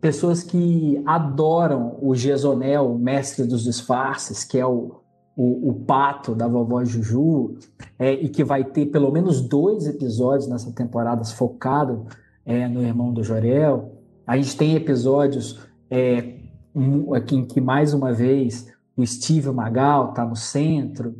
Pessoas 0.00 0.42
que 0.42 1.02
adoram 1.06 1.96
o 2.02 2.14
Gesonel, 2.14 2.92
o 2.92 2.98
mestre 2.98 3.46
dos 3.46 3.64
disfarces, 3.64 4.44
que 4.44 4.58
é 4.58 4.66
o, 4.66 5.00
o, 5.34 5.70
o 5.70 5.74
pato 5.86 6.34
da 6.34 6.46
vovó 6.46 6.84
Juju, 6.84 7.56
é, 7.98 8.12
e 8.12 8.28
que 8.28 8.44
vai 8.44 8.62
ter 8.62 8.86
pelo 8.86 9.10
menos 9.10 9.40
dois 9.40 9.86
episódios 9.86 10.48
nessa 10.48 10.70
temporada 10.72 11.24
focado 11.24 12.04
é, 12.44 12.68
no 12.68 12.82
irmão 12.82 13.12
do 13.12 13.24
Jorel. 13.24 13.92
A 14.26 14.36
gente 14.36 14.56
tem 14.56 14.74
episódios 14.74 15.60
é, 15.90 16.36
em 16.74 17.44
que 17.46 17.60
mais 17.60 17.94
uma 17.94 18.12
vez 18.12 18.70
o 18.94 19.06
Steve 19.06 19.50
Magal 19.50 20.10
está 20.10 20.24
no 20.24 20.36
centro. 20.36 21.14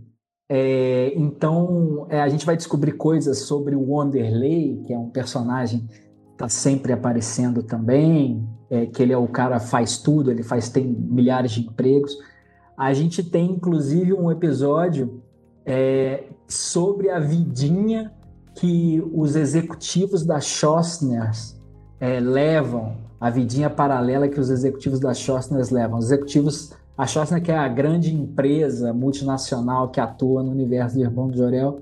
É, 0.54 1.14
então 1.16 2.06
é, 2.10 2.20
a 2.20 2.28
gente 2.28 2.44
vai 2.44 2.54
descobrir 2.54 2.92
coisas 2.92 3.38
sobre 3.38 3.74
o 3.74 3.90
Wanderley, 3.90 4.82
que 4.86 4.92
é 4.92 4.98
um 4.98 5.08
personagem 5.08 5.86
que 5.86 6.32
está 6.32 6.46
sempre 6.46 6.92
aparecendo 6.92 7.62
também, 7.62 8.46
é, 8.68 8.84
que 8.84 9.02
ele 9.02 9.14
é 9.14 9.16
o 9.16 9.26
cara 9.26 9.58
faz 9.58 9.96
tudo, 9.96 10.30
ele 10.30 10.42
faz 10.42 10.68
tem 10.68 10.86
milhares 10.86 11.52
de 11.52 11.62
empregos. 11.62 12.18
A 12.76 12.92
gente 12.92 13.24
tem 13.24 13.50
inclusive 13.50 14.12
um 14.12 14.30
episódio 14.30 15.22
é, 15.64 16.24
sobre 16.46 17.08
a 17.08 17.18
vidinha 17.18 18.12
que 18.54 19.02
os 19.10 19.36
executivos 19.36 20.22
da 20.22 20.38
Schostners 20.38 21.58
é, 21.98 22.20
levam, 22.20 22.98
a 23.18 23.30
vidinha 23.30 23.70
paralela 23.70 24.28
que 24.28 24.38
os 24.38 24.50
executivos 24.50 25.00
da 25.00 25.14
Schostners 25.14 25.70
levam. 25.70 25.98
Os 25.98 26.12
executivos, 26.12 26.74
a 27.02 27.40
que 27.40 27.50
é 27.50 27.56
a 27.56 27.68
grande 27.68 28.14
empresa 28.14 28.92
multinacional 28.92 29.88
que 29.88 30.00
atua 30.00 30.42
no 30.42 30.50
universo 30.50 30.96
do 30.96 31.02
Irmão 31.02 31.30
de 31.30 31.38
Jorel 31.38 31.80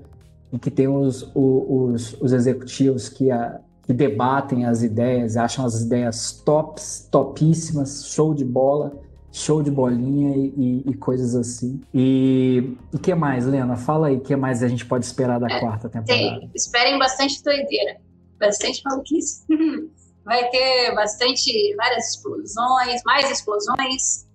e 0.51 0.59
que 0.59 0.69
tem 0.69 0.87
os, 0.87 1.29
os, 1.33 2.15
os 2.19 2.33
executivos 2.33 3.09
que, 3.09 3.31
a, 3.31 3.59
que 3.83 3.93
debatem 3.93 4.65
as 4.65 4.83
ideias, 4.83 5.37
acham 5.37 5.65
as 5.65 5.81
ideias 5.81 6.41
tops, 6.45 7.07
topíssimas, 7.09 8.05
show 8.07 8.33
de 8.33 8.43
bola 8.43 8.91
show 9.31 9.63
de 9.63 9.71
bolinha 9.71 10.35
e, 10.35 10.53
e, 10.57 10.91
e 10.91 10.93
coisas 10.93 11.35
assim. 11.35 11.81
E 11.93 12.75
o 12.93 12.99
que 12.99 13.15
mais, 13.15 13.45
Lena? 13.45 13.77
Fala 13.77 14.07
aí, 14.07 14.17
o 14.17 14.21
que 14.21 14.35
mais 14.35 14.61
a 14.61 14.67
gente 14.67 14.85
pode 14.85 15.05
esperar 15.05 15.39
da 15.39 15.47
é, 15.47 15.59
quarta 15.59 15.87
temporada? 15.87 16.05
Tem, 16.05 16.51
esperem 16.53 16.99
bastante 16.99 17.41
doideira, 17.41 17.97
bastante 18.37 18.81
maluquice. 18.85 19.43
Vai 20.23 20.49
ter 20.49 20.93
bastante, 20.93 21.75
várias 21.75 22.09
explosões, 22.09 23.01
mais 23.03 23.31
explosões, 23.31 24.27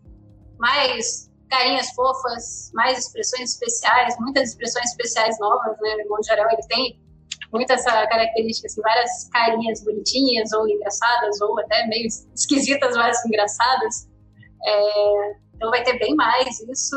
mais 0.58 1.30
carinhas 1.48 1.90
fofas, 1.90 2.70
mais 2.74 2.98
expressões 2.98 3.52
especiais, 3.52 4.16
muitas 4.18 4.50
expressões 4.50 4.90
especiais 4.90 5.38
novas, 5.38 5.76
né? 5.80 5.96
O 6.08 6.22
geral, 6.22 6.46
ele 6.50 6.66
tem 6.68 7.00
muito 7.52 7.72
essa 7.72 7.90
característica, 8.06 8.66
assim, 8.66 8.80
várias 8.80 9.28
carinhas 9.30 9.82
bonitinhas 9.84 10.52
ou 10.52 10.68
engraçadas, 10.68 11.40
ou 11.40 11.58
até 11.60 11.86
meio 11.86 12.08
esquisitas, 12.34 12.96
mas 12.96 13.24
engraçadas. 13.24 14.08
É, 14.64 15.36
então 15.54 15.70
vai 15.70 15.82
ter 15.82 15.98
bem 15.98 16.14
mais 16.14 16.60
isso. 16.60 16.96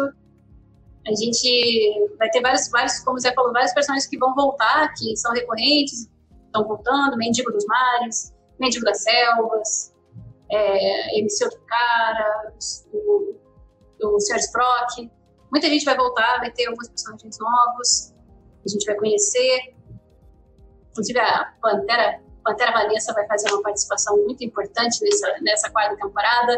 A 1.08 1.16
gente 1.16 2.08
vai 2.18 2.30
ter 2.30 2.42
vários, 2.42 2.70
vários, 2.70 3.00
como 3.00 3.20
você 3.20 3.34
falou, 3.34 3.54
vários 3.54 3.74
personagens 3.74 4.08
que 4.08 4.18
vão 4.18 4.34
voltar, 4.36 4.94
que 4.94 5.16
são 5.16 5.32
recorrentes, 5.34 6.10
estão 6.46 6.68
voltando, 6.68 7.18
Mendigo 7.18 7.52
dos 7.52 7.66
Mares, 7.66 8.36
Mendigo 8.60 8.86
das 8.86 9.04
Selvas, 9.04 9.94
é, 10.52 11.20
MC 11.20 11.46
Outro 11.46 11.62
Cara, 11.68 12.54
o, 12.94 13.36
o 14.02 14.20
Sr. 14.20 14.38
Sprock. 14.38 15.12
Muita 15.52 15.68
gente 15.68 15.86
vai 15.86 15.96
voltar, 15.96 16.40
vai 16.40 16.52
ter 16.52 16.68
alguns 16.68 16.88
personagens 16.90 17.38
novos, 17.40 18.14
a 18.66 18.70
gente 18.70 18.86
vai 18.86 18.96
conhecer. 18.96 19.76
Inclusive 20.92 21.20
a 21.20 21.54
Pantera, 21.62 22.22
Pantera 22.44 22.72
Vanessa 22.72 23.14
vai 23.14 23.26
fazer 23.28 23.52
uma 23.52 23.62
participação 23.64 24.18
muito 24.18 24.44
importante 24.44 25.00
nessa, 25.04 25.40
nessa 25.42 25.70
quarta 25.72 25.96
temporada 25.98 26.58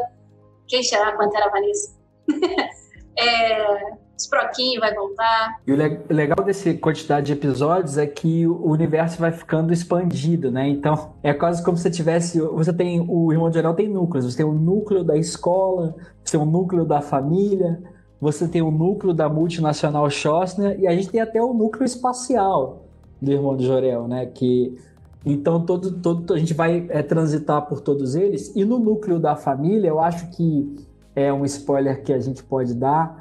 quem 0.72 0.82
será 0.82 1.10
a 1.10 1.18
Pantera 1.18 1.50
Vanessa? 1.50 2.00
é, 3.20 3.92
Sproquinho 4.24 4.80
vai 4.80 4.94
voltar. 4.94 5.60
E 5.66 5.72
o 5.72 5.76
legal 6.10 6.46
dessa 6.46 6.74
quantidade 6.76 7.28
de 7.28 7.34
episódios 7.34 7.98
é 7.98 8.06
que 8.06 8.46
o 8.48 8.68
universo 8.68 9.20
vai 9.20 9.32
ficando 9.32 9.74
expandido, 9.74 10.52
né? 10.52 10.68
Então 10.68 11.14
é 11.24 11.34
quase 11.34 11.64
como 11.64 11.78
se 11.78 11.90
tivesse. 11.90 12.40
Você 12.40 12.74
tem. 12.74 13.06
O 13.08 13.32
Irmão 13.32 13.50
de 13.50 13.56
Geral 13.56 13.74
tem 13.74 13.88
núcleos. 13.88 14.26
Você 14.26 14.38
tem 14.38 14.46
o 14.46 14.54
núcleo 14.54 15.04
da 15.04 15.18
escola, 15.18 15.96
você 16.24 16.38
tem 16.38 16.42
o 16.42 16.50
núcleo 16.50 16.86
da 16.86 17.02
família, 17.02 17.82
você 18.20 18.48
tem 18.48 18.62
o 18.62 18.72
núcleo 18.72 19.14
da 19.14 19.28
multinacional 19.28 20.10
Schostner 20.10 20.80
e 20.80 20.88
a 20.88 20.92
gente 20.92 21.10
tem 21.10 21.22
até 21.22 21.42
o 21.42 21.54
núcleo 21.54 21.86
espacial 21.86 22.86
do 23.22 23.32
Irmão 23.32 23.56
de 23.56 23.66
Jorel, 23.66 24.08
né? 24.08 24.26
Que 24.26 24.78
então, 25.26 25.64
todo, 25.64 26.00
todo, 26.00 26.34
a 26.34 26.40
gente 26.40 26.54
vai 26.54 26.88
é, 26.90 27.04
transitar 27.04 27.62
por 27.68 27.80
todos 27.82 28.16
eles. 28.16 28.52
E 28.56 28.66
no 28.66 28.80
núcleo 28.80 29.20
da 29.20 29.36
família, 29.36 29.88
eu 29.88 30.00
acho 30.00 30.30
que 30.32 30.76
é 31.16 31.32
um 31.32 31.46
spoiler 31.46 32.04
que 32.04 32.12
a 32.12 32.20
gente 32.20 32.44
pode 32.44 32.74
dar. 32.74 33.21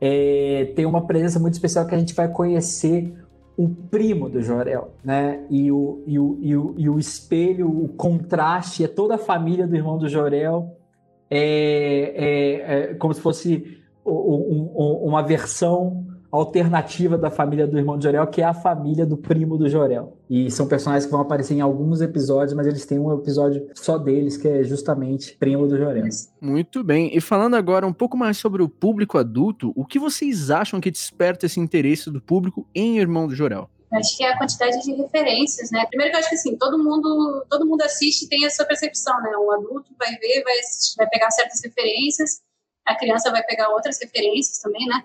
É, 0.00 0.72
tem 0.74 0.86
uma 0.86 1.06
presença 1.06 1.38
muito 1.38 1.54
especial 1.54 1.86
que 1.86 1.94
a 1.94 1.98
gente 1.98 2.14
vai 2.14 2.28
conhecer 2.28 3.12
o 3.56 3.68
primo 3.68 4.28
do 4.28 4.42
Jorel, 4.42 4.92
né? 5.04 5.44
E 5.48 5.70
o, 5.70 6.02
e 6.06 6.18
o, 6.18 6.38
e 6.40 6.56
o, 6.56 6.74
e 6.76 6.88
o 6.88 6.98
espelho, 6.98 7.68
o 7.68 7.88
contraste, 7.88 8.84
é 8.84 8.88
toda 8.88 9.14
a 9.14 9.18
família 9.18 9.66
do 9.66 9.76
irmão 9.76 9.96
do 9.96 10.08
Jorel. 10.08 10.76
É, 11.30 12.12
é, 12.16 12.90
é 12.90 12.94
como 12.94 13.14
se 13.14 13.20
fosse 13.20 13.78
um, 14.04 14.70
um, 14.76 15.08
uma 15.08 15.22
versão 15.22 16.04
alternativa 16.36 17.16
da 17.16 17.30
família 17.30 17.66
do 17.66 17.78
irmão 17.78 17.96
de 17.96 18.04
Jorel, 18.04 18.26
que 18.26 18.42
é 18.42 18.44
a 18.44 18.54
família 18.54 19.06
do 19.06 19.16
primo 19.16 19.56
do 19.56 19.68
Jorel. 19.68 20.18
E 20.28 20.50
são 20.50 20.66
personagens 20.66 21.06
que 21.06 21.12
vão 21.12 21.20
aparecer 21.20 21.54
em 21.54 21.60
alguns 21.60 22.00
episódios, 22.00 22.54
mas 22.54 22.66
eles 22.66 22.84
têm 22.84 22.98
um 22.98 23.12
episódio 23.14 23.68
só 23.74 23.98
deles, 23.98 24.36
que 24.36 24.48
é 24.48 24.64
justamente 24.64 25.36
primo 25.36 25.68
do 25.68 25.78
Jorel. 25.78 26.04
Muito 26.40 26.82
bem. 26.82 27.16
E 27.16 27.20
falando 27.20 27.54
agora 27.54 27.86
um 27.86 27.92
pouco 27.92 28.16
mais 28.16 28.36
sobre 28.36 28.62
o 28.62 28.68
público 28.68 29.16
adulto, 29.16 29.72
o 29.76 29.84
que 29.84 29.98
vocês 29.98 30.50
acham 30.50 30.80
que 30.80 30.90
desperta 30.90 31.46
esse 31.46 31.60
interesse 31.60 32.10
do 32.10 32.20
público 32.20 32.66
em 32.74 32.98
Irmão 32.98 33.28
do 33.28 33.34
Jorel? 33.34 33.70
Acho 33.92 34.16
que 34.16 34.24
é 34.24 34.32
a 34.32 34.38
quantidade 34.38 34.82
de 34.82 34.92
referências, 34.92 35.70
né? 35.70 35.86
Primeiro 35.86 36.10
que 36.10 36.16
eu 36.16 36.20
acho 36.20 36.28
que 36.28 36.34
assim, 36.34 36.56
todo 36.56 36.82
mundo, 36.82 37.46
todo 37.48 37.64
mundo 37.64 37.82
assiste 37.82 38.24
e 38.24 38.28
tem 38.28 38.44
essa 38.44 38.64
percepção, 38.64 39.16
né? 39.22 39.30
O 39.36 39.52
adulto 39.52 39.94
vai 39.96 40.10
ver, 40.16 40.42
vai, 40.42 40.58
assistir, 40.58 40.96
vai 40.96 41.08
pegar 41.08 41.30
certas 41.30 41.60
referências, 41.62 42.40
a 42.84 42.96
criança 42.96 43.30
vai 43.30 43.44
pegar 43.44 43.68
outras 43.68 44.00
referências 44.00 44.58
também, 44.58 44.84
né? 44.86 45.04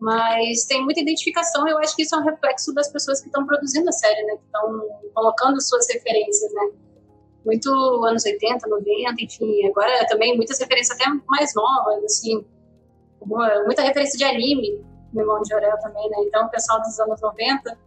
Mas 0.00 0.64
tem 0.64 0.84
muita 0.84 1.00
identificação, 1.00 1.66
eu 1.66 1.78
acho 1.78 1.96
que 1.96 2.02
isso 2.02 2.14
é 2.14 2.18
um 2.18 2.24
reflexo 2.24 2.74
das 2.74 2.88
pessoas 2.88 3.20
que 3.20 3.28
estão 3.28 3.46
produzindo 3.46 3.88
a 3.88 3.92
série, 3.92 4.22
né? 4.24 4.36
Que 4.36 4.44
estão 4.44 4.88
colocando 5.14 5.60
suas 5.60 5.88
referências, 5.88 6.52
né? 6.52 6.70
Muito 7.44 7.70
anos 8.04 8.24
80, 8.24 8.68
90, 8.68 9.14
enfim. 9.22 9.66
Agora 9.68 10.06
também 10.06 10.36
muitas 10.36 10.58
referências 10.58 10.98
até 10.98 11.08
mais 11.26 11.54
novas, 11.54 12.04
assim. 12.04 12.44
Muita 13.64 13.82
referência 13.82 14.18
de 14.18 14.24
anime 14.24 14.84
no 15.12 15.22
Irmão 15.22 15.40
de 15.40 15.54
Orel 15.54 15.78
também, 15.80 16.08
né? 16.10 16.18
Então 16.26 16.46
o 16.46 16.50
pessoal 16.50 16.80
dos 16.82 16.98
anos 17.00 17.20
90 17.20 17.78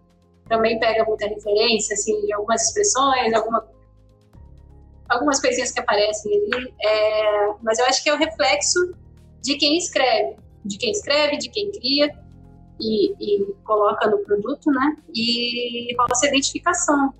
também 0.48 0.80
pega 0.80 1.06
muita 1.06 1.28
referência, 1.28 1.94
assim, 1.94 2.34
algumas 2.34 2.64
expressões, 2.64 3.34
alguma, 3.34 3.68
algumas 5.08 5.40
coisinhas 5.40 5.72
que 5.72 5.80
aparecem 5.80 6.34
ali. 6.34 6.74
É, 6.82 7.54
mas 7.62 7.78
eu 7.78 7.86
acho 7.86 8.04
que 8.04 8.10
é 8.10 8.14
o 8.14 8.18
reflexo 8.18 8.96
de 9.44 9.58
quem 9.58 9.78
escreve 9.78 10.49
de 10.66 10.78
quem 10.78 10.92
escreve, 10.92 11.38
de 11.38 11.50
quem 11.50 11.72
cria 11.72 12.14
e, 12.80 13.14
e 13.20 13.54
coloca 13.64 14.10
no 14.10 14.20
produto, 14.20 14.72
né? 14.72 14.98
E 15.14 15.96
rola 15.96 16.10
essa 16.12 16.28
identificação. 16.28 17.14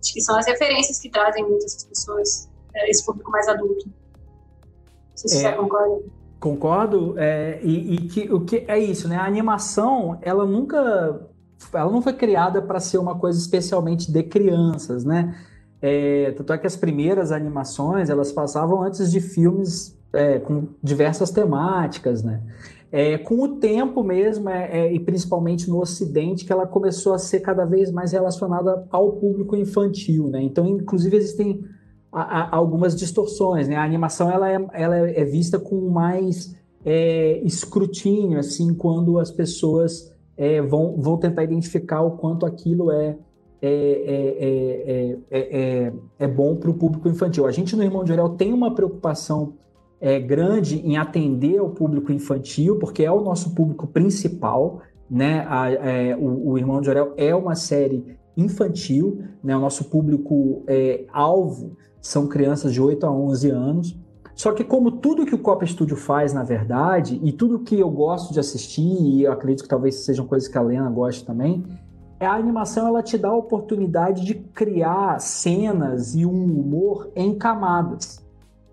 Acho 0.00 0.12
que 0.12 0.20
são 0.20 0.36
as 0.36 0.46
referências 0.46 0.98
que 1.00 1.10
trazem 1.10 1.44
muitas 1.44 1.84
pessoas, 1.84 2.50
é, 2.74 2.90
esse 2.90 3.04
público 3.04 3.30
mais 3.30 3.48
adulto. 3.48 3.86
Não 3.86 5.16
sei 5.16 5.30
se 5.30 5.46
é, 5.46 5.50
você 5.50 5.56
concorda. 5.56 6.04
Concordo, 6.38 7.14
é, 7.16 7.58
e, 7.62 7.94
e, 7.94 8.08
que 8.08 8.32
o 8.32 8.44
que 8.44 8.64
é 8.68 8.78
isso, 8.78 9.08
né? 9.08 9.16
A 9.16 9.24
animação, 9.24 10.18
ela 10.20 10.44
nunca, 10.44 11.26
ela 11.72 11.90
não 11.90 12.02
foi 12.02 12.12
criada 12.12 12.60
para 12.60 12.78
ser 12.78 12.98
uma 12.98 13.18
coisa 13.18 13.38
especialmente 13.38 14.12
de 14.12 14.22
crianças, 14.22 15.04
né? 15.04 15.34
É, 15.80 16.32
tanto 16.32 16.52
é 16.52 16.58
que 16.58 16.66
as 16.66 16.76
primeiras 16.76 17.32
animações 17.32 18.08
elas 18.10 18.32
passavam 18.32 18.82
antes 18.82 19.10
de 19.10 19.20
filmes 19.20 19.98
é, 20.14 20.38
com 20.38 20.68
diversas 20.82 21.30
temáticas, 21.30 22.22
né? 22.22 22.42
É, 22.90 23.18
com 23.18 23.40
o 23.42 23.56
tempo 23.56 24.04
mesmo, 24.04 24.48
é, 24.48 24.70
é, 24.70 24.92
e 24.92 25.00
principalmente 25.00 25.68
no 25.68 25.80
Ocidente, 25.80 26.44
que 26.44 26.52
ela 26.52 26.66
começou 26.66 27.12
a 27.12 27.18
ser 27.18 27.40
cada 27.40 27.64
vez 27.64 27.90
mais 27.90 28.12
relacionada 28.12 28.86
ao 28.88 29.12
público 29.12 29.56
infantil, 29.56 30.28
né? 30.28 30.40
Então, 30.40 30.66
inclusive, 30.66 31.16
existem 31.16 31.64
a, 32.12 32.22
a, 32.22 32.56
algumas 32.56 32.94
distorções, 32.94 33.66
né? 33.66 33.76
A 33.76 33.82
animação, 33.82 34.30
ela 34.30 34.48
é, 34.48 34.66
ela 34.72 34.96
é 34.96 35.24
vista 35.24 35.58
com 35.58 35.90
mais 35.90 36.54
é, 36.84 37.40
escrutínio, 37.44 38.38
assim, 38.38 38.72
quando 38.74 39.18
as 39.18 39.30
pessoas 39.30 40.14
é, 40.36 40.62
vão, 40.62 40.96
vão 40.96 41.16
tentar 41.16 41.42
identificar 41.42 42.02
o 42.02 42.12
quanto 42.12 42.46
aquilo 42.46 42.92
é 42.92 43.16
é, 43.66 45.16
é, 45.30 45.38
é, 45.40 45.92
é, 46.18 46.28
bom 46.28 46.54
para 46.56 46.70
o 46.70 46.74
público 46.74 47.08
infantil. 47.08 47.46
A 47.46 47.50
gente 47.50 47.74
no 47.74 47.82
Irmão 47.82 48.04
de 48.04 48.12
Orel 48.12 48.30
tem 48.30 48.52
uma 48.52 48.74
preocupação 48.74 49.54
é, 50.00 50.18
grande 50.20 50.78
em 50.78 50.96
atender 50.96 51.58
ao 51.58 51.70
público 51.70 52.12
infantil, 52.12 52.78
porque 52.78 53.04
é 53.04 53.10
o 53.10 53.20
nosso 53.20 53.54
público 53.54 53.86
principal, 53.86 54.80
né? 55.10 55.46
A, 55.48 55.70
é, 55.70 56.16
o, 56.16 56.50
o, 56.50 56.58
Irmão 56.58 56.80
de 56.80 56.88
Orel 56.88 57.14
é 57.16 57.34
uma 57.34 57.54
série 57.54 58.04
infantil, 58.36 59.22
né? 59.42 59.56
O 59.56 59.60
nosso 59.60 59.84
público 59.84 60.62
é, 60.66 61.04
alvo 61.12 61.76
são 62.00 62.26
crianças 62.26 62.72
de 62.72 62.80
8 62.80 63.06
a 63.06 63.10
11 63.10 63.50
anos. 63.50 64.04
Só 64.34 64.52
que 64.52 64.64
como 64.64 64.90
tudo 64.90 65.24
que 65.24 65.34
o 65.34 65.38
Copa 65.38 65.64
Studio 65.64 65.96
faz, 65.96 66.32
na 66.32 66.42
verdade, 66.42 67.20
e 67.22 67.30
tudo 67.30 67.60
que 67.60 67.78
eu 67.78 67.88
gosto 67.88 68.32
de 68.32 68.40
assistir, 68.40 68.82
e 68.82 69.22
eu 69.22 69.32
acredito 69.32 69.62
que 69.62 69.68
talvez 69.68 70.04
sejam 70.04 70.26
coisas 70.26 70.48
que 70.48 70.58
a 70.58 70.60
Lena 70.60 70.90
goste 70.90 71.24
também, 71.24 71.64
é 72.18 72.26
a 72.26 72.34
animação 72.34 72.88
ela 72.88 73.02
te 73.02 73.16
dá 73.16 73.28
a 73.28 73.36
oportunidade 73.36 74.24
de 74.24 74.34
criar 74.34 75.20
cenas 75.20 76.14
e 76.14 76.26
um 76.26 76.44
humor 76.44 77.10
em 77.14 77.36
camadas. 77.36 78.23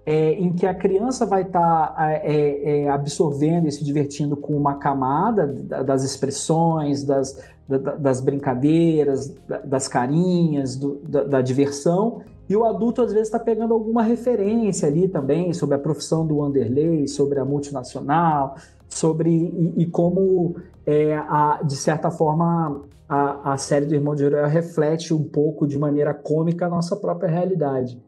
É, 0.05 0.34
em 0.34 0.51
que 0.51 0.65
a 0.65 0.74
criança 0.74 1.25
vai 1.25 1.43
estar 1.43 1.96
tá, 1.96 2.12
é, 2.12 2.84
é, 2.84 2.89
absorvendo 2.89 3.67
e 3.67 3.72
se 3.72 3.84
divertindo 3.84 4.36
com 4.36 4.53
uma 4.53 4.75
camada 4.75 5.48
das 5.48 6.03
expressões, 6.03 7.03
das, 7.03 7.39
das 7.67 8.20
brincadeiras, 8.20 9.34
das 9.63 9.88
carinhas, 9.88 10.75
do, 10.75 10.96
da, 11.08 11.24
da, 11.24 11.41
diversão, 11.41 12.22
e 12.50 12.55
o 12.55 12.65
adulto 12.65 13.01
às 13.01 13.13
vezes 13.13 13.27
está 13.27 13.39
pegando 13.39 13.74
alguma 13.74 14.01
referência 14.01 14.88
ali 14.88 15.08
também 15.08 15.53
sobre 15.53 15.75
a 15.75 15.79
profissão 15.79 16.25
do 16.25 16.38
Wanderlei, 16.38 17.08
sobre 17.08 17.39
a 17.39 17.46
multinacional, 17.46 18.55
sobre 18.89 19.29
e, 19.29 19.84
e 19.84 19.86
como, 19.86 20.55
é, 20.86 21.15
a, 21.15 21.62
de 21.63 21.75
certa 21.75 22.10
forma, 22.10 22.81
a, 23.08 23.53
a 23.53 23.58
série 23.58 23.86
do 23.86 23.93
Irmão 23.93 24.15
de 24.15 24.24
Jorel 24.24 24.48
reflete 24.48 25.13
um 25.13 25.24
pouco 25.24 25.67
de 25.67 25.77
maneira 25.77 26.13
cômica 26.13 26.65
a 26.65 26.70
nossa 26.70 26.96
própria 26.96 27.29
realidade. 27.29 28.01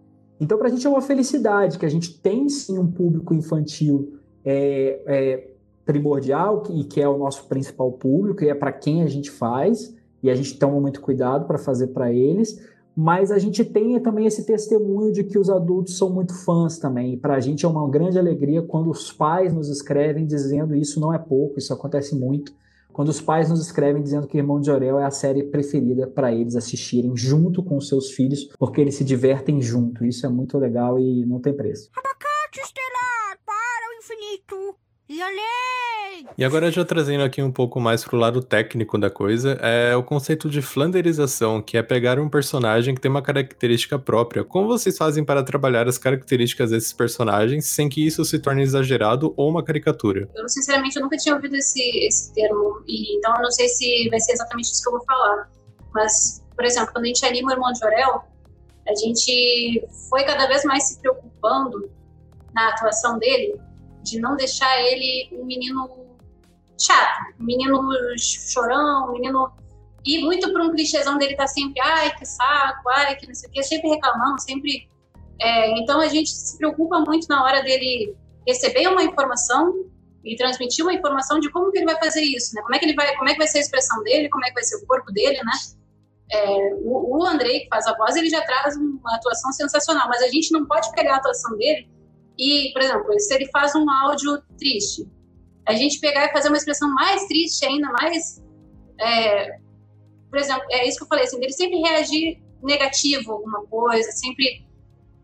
Então, 0.43 0.57
para 0.57 0.67
a 0.67 0.69
gente 0.69 0.85
é 0.85 0.89
uma 0.89 1.01
felicidade 1.01 1.79
que 1.79 1.85
a 1.85 1.89
gente 1.89 2.19
tem 2.19 2.49
sim 2.49 2.77
um 2.77 2.91
público 2.91 3.33
infantil 3.33 4.15
é, 4.43 5.01
é, 5.05 5.47
primordial 5.85 6.63
e 6.69 6.83
que 6.83 6.99
é 6.99 7.07
o 7.07 7.17
nosso 7.17 7.47
principal 7.47 7.89
público 7.93 8.43
e 8.43 8.49
é 8.49 8.53
para 8.53 8.73
quem 8.73 9.03
a 9.03 9.07
gente 9.07 9.31
faz 9.31 9.95
e 10.21 10.29
a 10.29 10.35
gente 10.35 10.59
toma 10.59 10.81
muito 10.81 10.99
cuidado 10.99 11.47
para 11.47 11.57
fazer 11.57 11.87
para 11.87 12.11
eles. 12.11 12.61
Mas 12.93 13.31
a 13.31 13.39
gente 13.39 13.63
tem 13.63 13.97
também 14.01 14.25
esse 14.25 14.45
testemunho 14.45 15.13
de 15.13 15.23
que 15.23 15.39
os 15.39 15.49
adultos 15.49 15.97
são 15.97 16.09
muito 16.09 16.33
fãs 16.33 16.77
também. 16.77 17.13
E 17.13 17.17
para 17.17 17.35
a 17.35 17.39
gente 17.39 17.63
é 17.65 17.67
uma 17.67 17.89
grande 17.89 18.19
alegria 18.19 18.61
quando 18.61 18.89
os 18.89 19.13
pais 19.13 19.53
nos 19.53 19.69
escrevem 19.69 20.25
dizendo 20.25 20.75
isso 20.75 20.99
não 20.99 21.13
é 21.13 21.17
pouco, 21.17 21.57
isso 21.57 21.73
acontece 21.73 22.15
muito 22.17 22.53
quando 22.93 23.09
os 23.09 23.19
pais 23.19 23.49
nos 23.49 23.59
escrevem 23.59 24.01
dizendo 24.01 24.27
que 24.27 24.37
Irmão 24.37 24.61
de 24.61 24.69
Orel 24.69 24.99
é 24.99 25.03
a 25.03 25.11
série 25.11 25.43
preferida 25.43 26.07
para 26.07 26.31
eles 26.31 26.55
assistirem 26.55 27.17
junto 27.17 27.63
com 27.63 27.81
seus 27.81 28.11
filhos, 28.11 28.47
porque 28.57 28.79
eles 28.79 28.95
se 28.95 29.03
divertem 29.03 29.59
junto. 29.61 30.05
Isso 30.05 30.25
é 30.25 30.29
muito 30.29 30.57
legal 30.59 30.99
e 30.99 31.25
não 31.25 31.39
tem 31.39 31.53
preço. 31.53 31.89
E 35.13 35.21
além! 35.21 36.27
E 36.35 36.43
agora 36.43 36.71
já 36.71 36.83
trazendo 36.83 37.23
aqui 37.23 37.41
um 37.41 37.51
pouco 37.51 37.79
mais 37.79 38.03
pro 38.03 38.17
lado 38.17 38.41
técnico 38.41 38.97
da 38.97 39.11
coisa, 39.11 39.59
é 39.61 39.95
o 39.95 40.01
conceito 40.01 40.49
de 40.49 40.59
flanderização, 40.59 41.61
que 41.61 41.77
é 41.77 41.83
pegar 41.83 42.17
um 42.17 42.27
personagem 42.27 42.95
que 42.95 43.01
tem 43.01 43.11
uma 43.11 43.21
característica 43.21 43.99
própria. 43.99 44.43
Como 44.43 44.67
vocês 44.67 44.97
fazem 44.97 45.23
para 45.23 45.43
trabalhar 45.43 45.87
as 45.87 45.99
características 45.99 46.71
desses 46.71 46.91
personagens 46.91 47.65
sem 47.67 47.87
que 47.87 48.05
isso 48.05 48.25
se 48.25 48.39
torne 48.39 48.63
exagerado 48.63 49.33
ou 49.37 49.49
uma 49.49 49.63
caricatura? 49.63 50.27
Eu, 50.33 50.49
sinceramente, 50.49 50.95
eu 50.95 51.03
nunca 51.03 51.17
tinha 51.17 51.35
ouvido 51.35 51.55
esse, 51.55 51.81
esse 52.07 52.33
termo, 52.33 52.83
e, 52.87 53.15
então 53.17 53.35
eu 53.35 53.43
não 53.43 53.51
sei 53.51 53.67
se 53.67 54.09
vai 54.09 54.19
ser 54.19 54.33
exatamente 54.33 54.65
isso 54.65 54.81
que 54.81 54.89
eu 54.89 54.93
vou 54.93 55.05
falar. 55.05 55.51
Mas, 55.93 56.43
por 56.55 56.65
exemplo, 56.65 56.91
quando 56.91 57.05
a 57.05 57.07
gente 57.07 57.23
anima 57.23 57.51
o 57.51 57.53
Irmão 57.53 57.71
de 57.71 57.85
Orel, 57.85 58.23
a 58.87 58.95
gente 58.95 59.87
foi 60.09 60.23
cada 60.23 60.47
vez 60.47 60.63
mais 60.63 60.83
se 60.87 60.99
preocupando 60.99 61.87
na 62.55 62.69
atuação 62.69 63.19
dele 63.19 63.59
de 64.03 64.19
não 64.19 64.35
deixar 64.35 64.79
ele 64.81 65.29
um 65.31 65.45
menino 65.45 65.89
chato, 66.79 67.33
um 67.39 67.43
menino 67.43 67.81
chorão, 68.17 69.09
um 69.09 69.13
menino. 69.13 69.51
E 70.05 70.21
muito 70.21 70.51
para 70.51 70.63
um 70.63 70.71
clichêzão 70.71 71.17
dele 71.17 71.31
estar 71.31 71.45
tá 71.45 71.47
sempre, 71.47 71.81
ai, 71.81 72.13
que 72.15 72.25
saco, 72.25 72.89
ai, 72.89 73.15
que 73.15 73.25
não 73.25 73.33
sei 73.33 73.49
o 73.49 73.51
quê, 73.53 73.63
sempre 73.63 73.89
reclamando, 73.89 74.41
sempre. 74.41 74.89
É, 75.39 75.79
então 75.79 75.99
a 75.99 76.07
gente 76.07 76.29
se 76.29 76.57
preocupa 76.57 76.99
muito 76.99 77.25
na 77.27 77.43
hora 77.43 77.63
dele 77.63 78.15
receber 78.45 78.87
uma 78.87 79.03
informação 79.03 79.73
e 80.23 80.35
transmitir 80.35 80.83
uma 80.83 80.93
informação 80.93 81.39
de 81.39 81.49
como 81.49 81.71
que 81.71 81.77
ele 81.77 81.85
vai 81.85 81.97
fazer 81.97 82.21
isso, 82.21 82.53
né? 82.53 82.61
Como 82.61 82.75
é 82.75 82.79
que 82.79 82.85
ele 82.85 82.95
vai, 82.95 83.15
como 83.15 83.29
é 83.29 83.33
que 83.33 83.37
vai 83.37 83.47
ser 83.47 83.59
a 83.59 83.61
expressão 83.61 84.03
dele, 84.03 84.29
como 84.29 84.45
é 84.45 84.49
que 84.49 84.53
vai 84.53 84.63
ser 84.63 84.75
o 84.77 84.85
corpo 84.85 85.11
dele, 85.11 85.37
né? 85.37 85.53
É, 86.31 86.73
o, 86.81 87.17
o 87.17 87.25
Andrei 87.25 87.61
que 87.61 87.67
faz 87.69 87.85
a 87.87 87.95
voz, 87.95 88.15
ele 88.15 88.29
já 88.29 88.41
traz 88.41 88.75
uma 88.75 89.15
atuação 89.15 89.51
sensacional, 89.53 90.07
mas 90.09 90.21
a 90.21 90.27
gente 90.27 90.51
não 90.51 90.65
pode 90.65 90.91
pegar 90.91 91.15
a 91.15 91.17
atuação 91.17 91.57
dele 91.57 91.92
e, 92.37 92.71
por 92.73 92.81
exemplo, 92.81 93.19
se 93.19 93.33
ele 93.33 93.47
faz 93.51 93.75
um 93.75 93.89
áudio 93.89 94.41
triste, 94.57 95.07
a 95.67 95.73
gente 95.73 95.99
pegar 95.99 96.25
e 96.25 96.31
fazer 96.31 96.49
uma 96.49 96.57
expressão 96.57 96.91
mais 96.93 97.25
triste 97.27 97.65
ainda, 97.65 97.89
mais. 97.91 98.43
É, 98.99 99.57
por 100.29 100.39
exemplo, 100.39 100.63
é 100.71 100.87
isso 100.87 100.97
que 100.97 101.03
eu 101.03 101.07
falei, 101.07 101.25
assim, 101.25 101.37
ele 101.37 101.53
sempre 101.53 101.77
reagir 101.79 102.41
negativo 102.61 103.31
a 103.31 103.35
alguma 103.35 103.65
coisa, 103.67 104.11
sempre. 104.11 104.67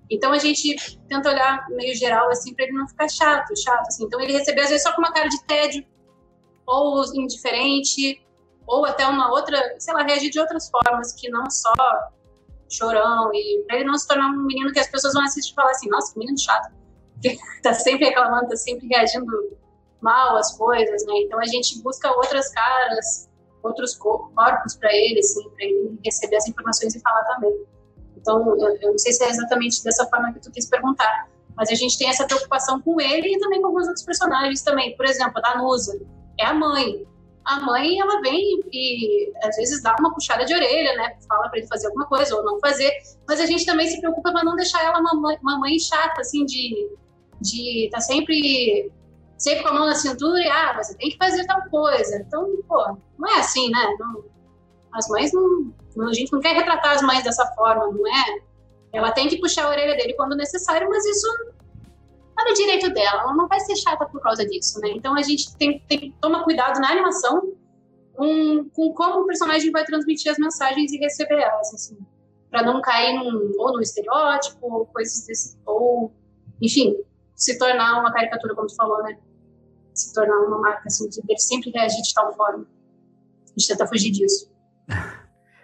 Então 0.10 0.32
a 0.32 0.38
gente 0.38 0.76
tenta 1.08 1.30
olhar 1.30 1.68
meio 1.70 1.96
geral, 1.96 2.30
assim, 2.30 2.54
para 2.54 2.66
ele 2.66 2.74
não 2.74 2.88
ficar 2.88 3.08
chato, 3.10 3.56
chato, 3.60 3.88
assim. 3.88 4.06
Então 4.06 4.20
ele 4.22 4.34
receber, 4.34 4.62
às 4.62 4.70
vezes, 4.70 4.84
só 4.84 4.94
com 4.94 5.02
uma 5.02 5.12
cara 5.12 5.28
de 5.28 5.44
tédio, 5.46 5.86
ou 6.66 7.04
indiferente, 7.16 8.22
ou 8.68 8.86
até 8.86 9.06
uma 9.08 9.32
outra, 9.32 9.76
sei 9.80 9.94
lá, 9.94 10.04
reagir 10.04 10.30
de 10.30 10.40
outras 10.40 10.70
formas, 10.70 11.14
que 11.14 11.30
não 11.30 11.50
só 11.50 11.74
chorão, 12.72 13.32
e 13.34 13.64
para 13.68 13.78
ele 13.78 13.86
não 13.86 13.98
se 13.98 14.08
tornar 14.08 14.30
um 14.30 14.46
menino 14.46 14.72
que 14.72 14.80
as 14.80 14.88
pessoas 14.88 15.14
vão 15.14 15.24
assistir 15.24 15.52
e 15.52 15.56
falar 15.56 15.72
assim, 15.72 15.90
nossa, 15.90 16.18
menino 16.18 16.38
chato 16.38 16.70
que 16.72 16.79
tá 17.64 17.74
sempre 17.74 18.06
reclamando, 18.06 18.50
tá 18.50 18.56
sempre 18.56 18.88
reagindo 18.88 19.58
mal 20.02 20.38
às 20.38 20.58
coisas, 20.58 21.06
né? 21.06 21.14
Então 21.26 21.40
a 21.40 21.46
gente 21.46 21.82
busca 21.82 22.10
outras 22.12 22.50
caras, 22.52 23.30
outros 23.62 23.96
corpos 23.96 24.76
para 24.76 24.94
ele, 24.94 25.20
assim, 25.20 25.50
para 25.50 25.66
ele 25.66 26.00
receber 26.04 26.38
as 26.38 26.48
informações 26.48 26.96
e 26.96 27.00
falar 27.02 27.24
também. 27.26 27.66
Então, 28.16 28.58
eu, 28.58 28.92
não 28.92 28.98
sei 28.98 29.14
se 29.14 29.24
é 29.24 29.30
exatamente 29.30 29.84
dessa 29.84 30.06
forma 30.08 30.34
que 30.34 30.40
tu 30.40 30.52
quis 30.52 30.68
perguntar, 30.68 31.30
mas 31.56 31.70
a 31.70 31.76
gente 31.76 31.98
tem 31.98 32.10
essa 32.10 32.26
preocupação 32.26 32.82
com 32.82 33.00
ele 33.00 33.36
e 33.36 33.40
também 33.40 33.62
com 33.62 33.68
alguns 33.68 33.88
outros 33.88 34.06
personagens 34.06 34.62
também. 34.62 34.96
Por 34.96 35.06
exemplo, 35.06 35.34
a 35.38 35.42
Danusa 35.42 36.00
é 36.40 36.46
a 36.46 36.54
mãe. 36.54 37.06
A 37.46 37.62
mãe, 37.62 38.00
ela 38.00 38.22
vem 38.22 38.62
e 38.72 39.32
às 39.44 39.56
vezes 39.56 39.82
dá 39.82 39.96
uma 40.00 40.14
puxada 40.14 40.46
de 40.46 40.54
orelha, 40.54 40.96
né? 40.96 41.18
Fala 41.28 41.50
para 41.50 41.58
ele 41.58 41.68
fazer 41.68 41.88
alguma 41.88 42.06
coisa 42.06 42.36
ou 42.36 42.44
não 42.44 42.60
fazer. 42.60 42.92
Mas 43.28 43.40
a 43.40 43.46
gente 43.46 43.66
também 43.66 43.88
se 43.88 44.00
preocupa 44.00 44.32
para 44.32 44.44
não 44.44 44.56
deixar 44.56 44.84
ela 44.84 45.00
uma 45.00 45.14
mãe, 45.16 45.38
uma 45.42 45.58
mãe 45.58 45.80
chata, 45.80 46.22
assim, 46.22 46.46
de 46.46 46.90
de 47.42 47.86
estar 47.86 47.98
tá 47.98 48.02
sempre, 48.02 48.92
sempre 49.38 49.64
com 49.64 49.70
a 49.70 49.74
mão 49.74 49.86
na 49.86 49.96
cintura 49.96 50.40
e, 50.40 50.48
ah, 50.48 50.74
você 50.82 50.96
tem 50.98 51.10
que 51.10 51.18
fazer 51.18 51.46
tal 51.46 51.62
coisa. 51.70 52.18
Então, 52.18 52.48
pô, 52.68 52.98
não 53.18 53.30
é 53.30 53.40
assim, 53.40 53.70
né? 53.70 53.96
Não, 54.00 54.24
as 54.94 55.08
mães 55.10 55.32
não. 55.34 55.74
A 56.08 56.14
gente 56.14 56.32
não 56.32 56.40
quer 56.40 56.56
retratar 56.56 56.94
as 56.96 57.02
mães 57.02 57.24
dessa 57.24 57.46
forma, 57.54 57.88
não 57.88 58.08
é? 58.08 58.42
Ela 58.94 59.12
tem 59.12 59.28
que 59.28 59.40
puxar 59.40 59.66
a 59.66 59.70
orelha 59.70 59.96
dele 59.96 60.14
quando 60.14 60.36
necessário, 60.36 60.90
mas 60.90 61.06
isso 61.06 61.28
tá 62.36 62.46
no 62.48 62.54
direito 62.54 62.90
dela. 62.94 63.22
Ela 63.22 63.36
não 63.36 63.48
vai 63.48 63.60
ser 63.60 63.76
chata 63.76 64.06
por 64.06 64.22
causa 64.22 64.46
disso, 64.46 64.80
né? 64.80 64.90
Então 64.92 65.16
a 65.16 65.22
gente 65.22 65.56
tem, 65.58 65.80
tem 65.88 66.00
que 66.00 66.16
tomar 66.22 66.44
cuidado 66.44 66.80
na 66.80 66.92
animação 66.92 67.54
com, 68.14 68.70
com 68.70 68.94
como 68.94 69.22
o 69.22 69.26
personagem 69.26 69.72
vai 69.72 69.84
transmitir 69.84 70.32
as 70.32 70.38
mensagens 70.38 70.92
e 70.92 70.98
receber 70.98 71.40
elas, 71.40 71.74
assim, 71.74 71.98
para 72.50 72.64
não 72.64 72.82
cair 72.82 73.14
num, 73.14 73.54
ou 73.58 73.74
no 73.74 73.82
estereótipo, 73.82 74.58
ou 74.62 74.86
coisas 74.88 75.26
desse, 75.26 75.58
ou 75.66 76.12
enfim, 76.62 76.98
se 77.40 77.58
tornar 77.58 78.02
uma 78.02 78.12
caricatura, 78.12 78.54
como 78.54 78.68
tu 78.68 78.76
falou, 78.76 79.02
né? 79.02 79.18
Se 79.94 80.14
tornar 80.14 80.38
uma 80.46 80.60
marca, 80.60 80.84
assim, 80.86 81.08
de 81.10 81.22
ele 81.28 81.40
sempre 81.40 81.72
reagir 81.72 82.02
de 82.02 82.14
tal 82.14 82.34
forma. 82.36 82.66
A 83.46 83.50
gente 83.58 83.68
tenta 83.70 83.88
fugir 83.88 84.12
disso. 84.12 84.52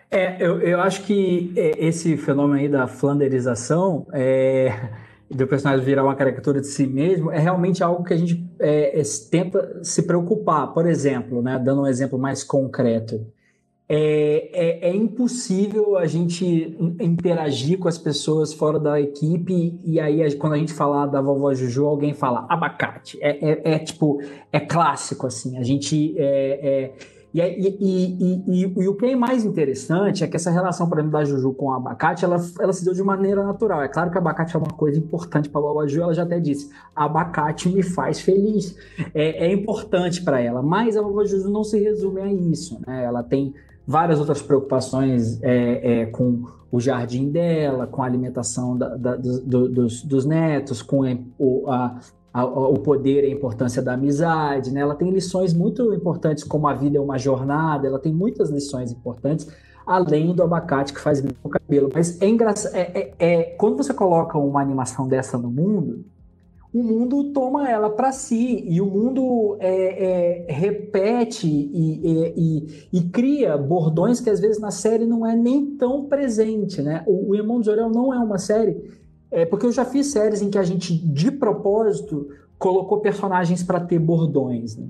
É, 0.10 0.42
eu, 0.42 0.62
eu 0.62 0.80
acho 0.80 1.04
que 1.04 1.54
é, 1.58 1.86
esse 1.86 2.16
fenômeno 2.16 2.60
aí 2.60 2.70
da 2.70 2.88
flanderização, 2.88 4.08
é, 4.14 4.90
do 5.30 5.46
personagem 5.46 5.84
virar 5.84 6.04
uma 6.04 6.16
caricatura 6.16 6.62
de 6.62 6.68
si 6.68 6.88
mesmo, 6.88 7.32
é 7.32 7.40
realmente 7.40 7.84
algo 7.84 8.04
que 8.04 8.14
a 8.14 8.18
gente 8.18 8.50
é, 8.60 9.00
é 9.00 9.04
tenta 9.30 9.84
se 9.84 10.04
preocupar. 10.04 10.74
Por 10.74 10.88
exemplo, 10.88 11.42
né, 11.42 11.60
dando 11.60 11.82
um 11.82 11.88
exemplo 11.88 12.18
mais 12.18 12.44
concreto, 12.44 13.26
é, 13.88 14.50
é, 14.52 14.90
é, 14.90 14.96
impossível 14.96 15.96
a 15.96 16.08
gente 16.08 16.76
interagir 17.00 17.78
com 17.78 17.88
as 17.88 18.00
pessoas 18.00 18.52
fora 18.52 18.80
da 18.80 19.00
equipe 19.00 19.80
e 19.84 20.00
aí 20.00 20.34
quando 20.38 20.54
a 20.54 20.58
gente 20.58 20.74
falar 20.74 21.06
da 21.06 21.22
vovó 21.22 21.54
Juju, 21.54 21.86
alguém 21.86 22.12
fala 22.12 22.48
abacate. 22.50 23.20
É, 23.22 23.52
é, 23.52 23.76
é 23.76 23.80
tipo, 23.80 24.20
é 24.52 24.60
clássico, 24.60 25.28
assim. 25.28 25.58
A 25.60 25.64
gente. 25.64 26.16
É, 26.18 26.94
e, 27.32 27.42
e, 27.42 28.44
e, 28.48 28.62
e, 28.64 28.88
o 28.88 28.96
que 28.96 29.08
é 29.08 29.16
mais 29.16 29.44
interessante 29.44 30.24
é 30.24 30.28
que 30.28 30.38
essa 30.38 30.50
relação, 30.50 30.88
por 30.88 30.98
exemplo, 30.98 31.20
da 31.20 31.26
Juju 31.26 31.54
com 31.54 31.66
o 31.66 31.74
abacate, 31.74 32.24
ela, 32.24 32.38
ela 32.62 32.72
se 32.72 32.84
deu 32.84 32.94
de 32.94 33.04
maneira 33.04 33.44
natural. 33.44 33.82
É 33.82 33.90
claro 33.90 34.10
que 34.10 34.18
abacate 34.18 34.56
é 34.56 34.60
uma 34.60 34.72
coisa 34.72 34.98
importante 34.98 35.50
para 35.50 35.60
a 35.60 35.64
vovó 35.64 35.86
Juju, 35.86 36.02
ela 36.02 36.14
já 36.14 36.24
até 36.24 36.40
disse: 36.40 36.72
abacate 36.96 37.68
me 37.70 37.84
faz 37.84 38.22
feliz. 38.22 38.76
É, 39.14 39.48
é 39.48 39.54
importante 39.54 40.24
para 40.24 40.40
ela, 40.40 40.64
mas 40.64 40.98
a 40.98 41.02
vovó 41.02 41.24
Juju 41.26 41.50
não 41.50 41.64
se 41.64 41.78
resume 41.78 42.22
a 42.22 42.34
isso. 42.34 42.80
Né? 42.88 43.04
Ela 43.04 43.22
tem 43.22 43.54
várias 43.88 44.20
outras 44.20 44.42
preocupações 44.42 45.42
é, 45.42 46.02
é, 46.02 46.06
com 46.08 46.44
o 46.72 46.80
jardim 46.80 47.30
dela, 47.30 47.88
com 47.88 48.02
a 48.02 48.06
alimentação 48.06 48.78
da, 48.78 48.96
da, 48.96 49.16
do, 49.16 49.70
dos, 49.70 50.04
dos, 50.04 50.26
netos, 50.26 50.82
com 50.82 51.02
o, 51.38 51.70
a, 51.70 52.00
a, 52.34 52.46
o 52.46 52.80
poder 52.80 53.24
e 53.24 53.28
a 53.28 53.30
importância 53.30 53.82
da 53.82 53.94
amizade. 53.94 54.72
Né? 54.72 54.82
Ela 54.82 54.96
tem 54.96 55.10
lições 55.10 55.54
muito 55.54 55.94
importantes, 55.94 56.44
como 56.44 56.68
a 56.68 56.74
vida 56.74 56.98
é 56.98 57.02
uma 57.02 57.18
jornada, 57.18 57.88
ela 57.88 58.00
tem 58.00 58.14
muitas 58.14 58.50
lições 58.50 58.92
importantes, 58.92 59.48
além 59.86 60.34
do 60.34 60.44
abacate 60.44 60.94
que 60.94 61.00
faz 61.00 61.22
bem 61.22 61.32
o 61.44 61.50
cabelo. 61.50 61.90
Mas 61.94 62.20
é 62.22 62.28
engraçado, 62.28 62.76
é, 62.76 62.82
é, 62.82 63.14
é, 63.20 63.44
quando 63.58 63.78
você 63.78 63.94
coloca 63.94 64.38
uma 64.38 64.62
animação 64.62 65.08
dessa 65.08 65.38
no 65.38 65.52
mundo, 65.52 66.04
o 66.76 66.84
mundo 66.84 67.32
toma 67.32 67.70
ela 67.70 67.90
para 67.90 68.12
si 68.12 68.66
e 68.68 68.82
o 68.82 68.86
mundo 68.86 69.56
é, 69.62 70.48
é, 70.50 70.54
repete 70.54 71.48
e, 71.48 72.02
e, 72.36 72.90
e, 72.92 73.02
cria 73.12 73.58
bordões 73.58 74.20
que 74.20 74.30
às 74.30 74.42
vezes 74.42 74.60
na 74.60 74.72
série 74.72 75.06
não 75.06 75.26
é 75.26 75.34
nem 75.34 75.78
tão 75.78 76.04
presente, 76.04 76.82
né? 76.82 77.02
O, 77.08 77.30
o 77.30 77.36
Irmão 77.36 77.62
de 77.62 77.68
Jorel 77.68 77.90
não 77.90 78.14
é 78.14 78.20
uma 78.20 78.38
série 78.38 78.76
É 79.32 79.46
porque 79.46 79.66
eu 79.66 79.72
já 79.72 79.86
fiz 79.86 80.08
séries 80.08 80.42
em 80.42 80.50
que 80.50 80.58
a 80.58 80.64
gente, 80.64 80.94
de 80.94 81.32
propósito, 81.32 82.28
colocou 82.60 83.00
personagens 83.00 83.64
para 83.64 83.80
ter 83.80 83.98
bordões. 83.98 84.76
Né? 84.76 84.88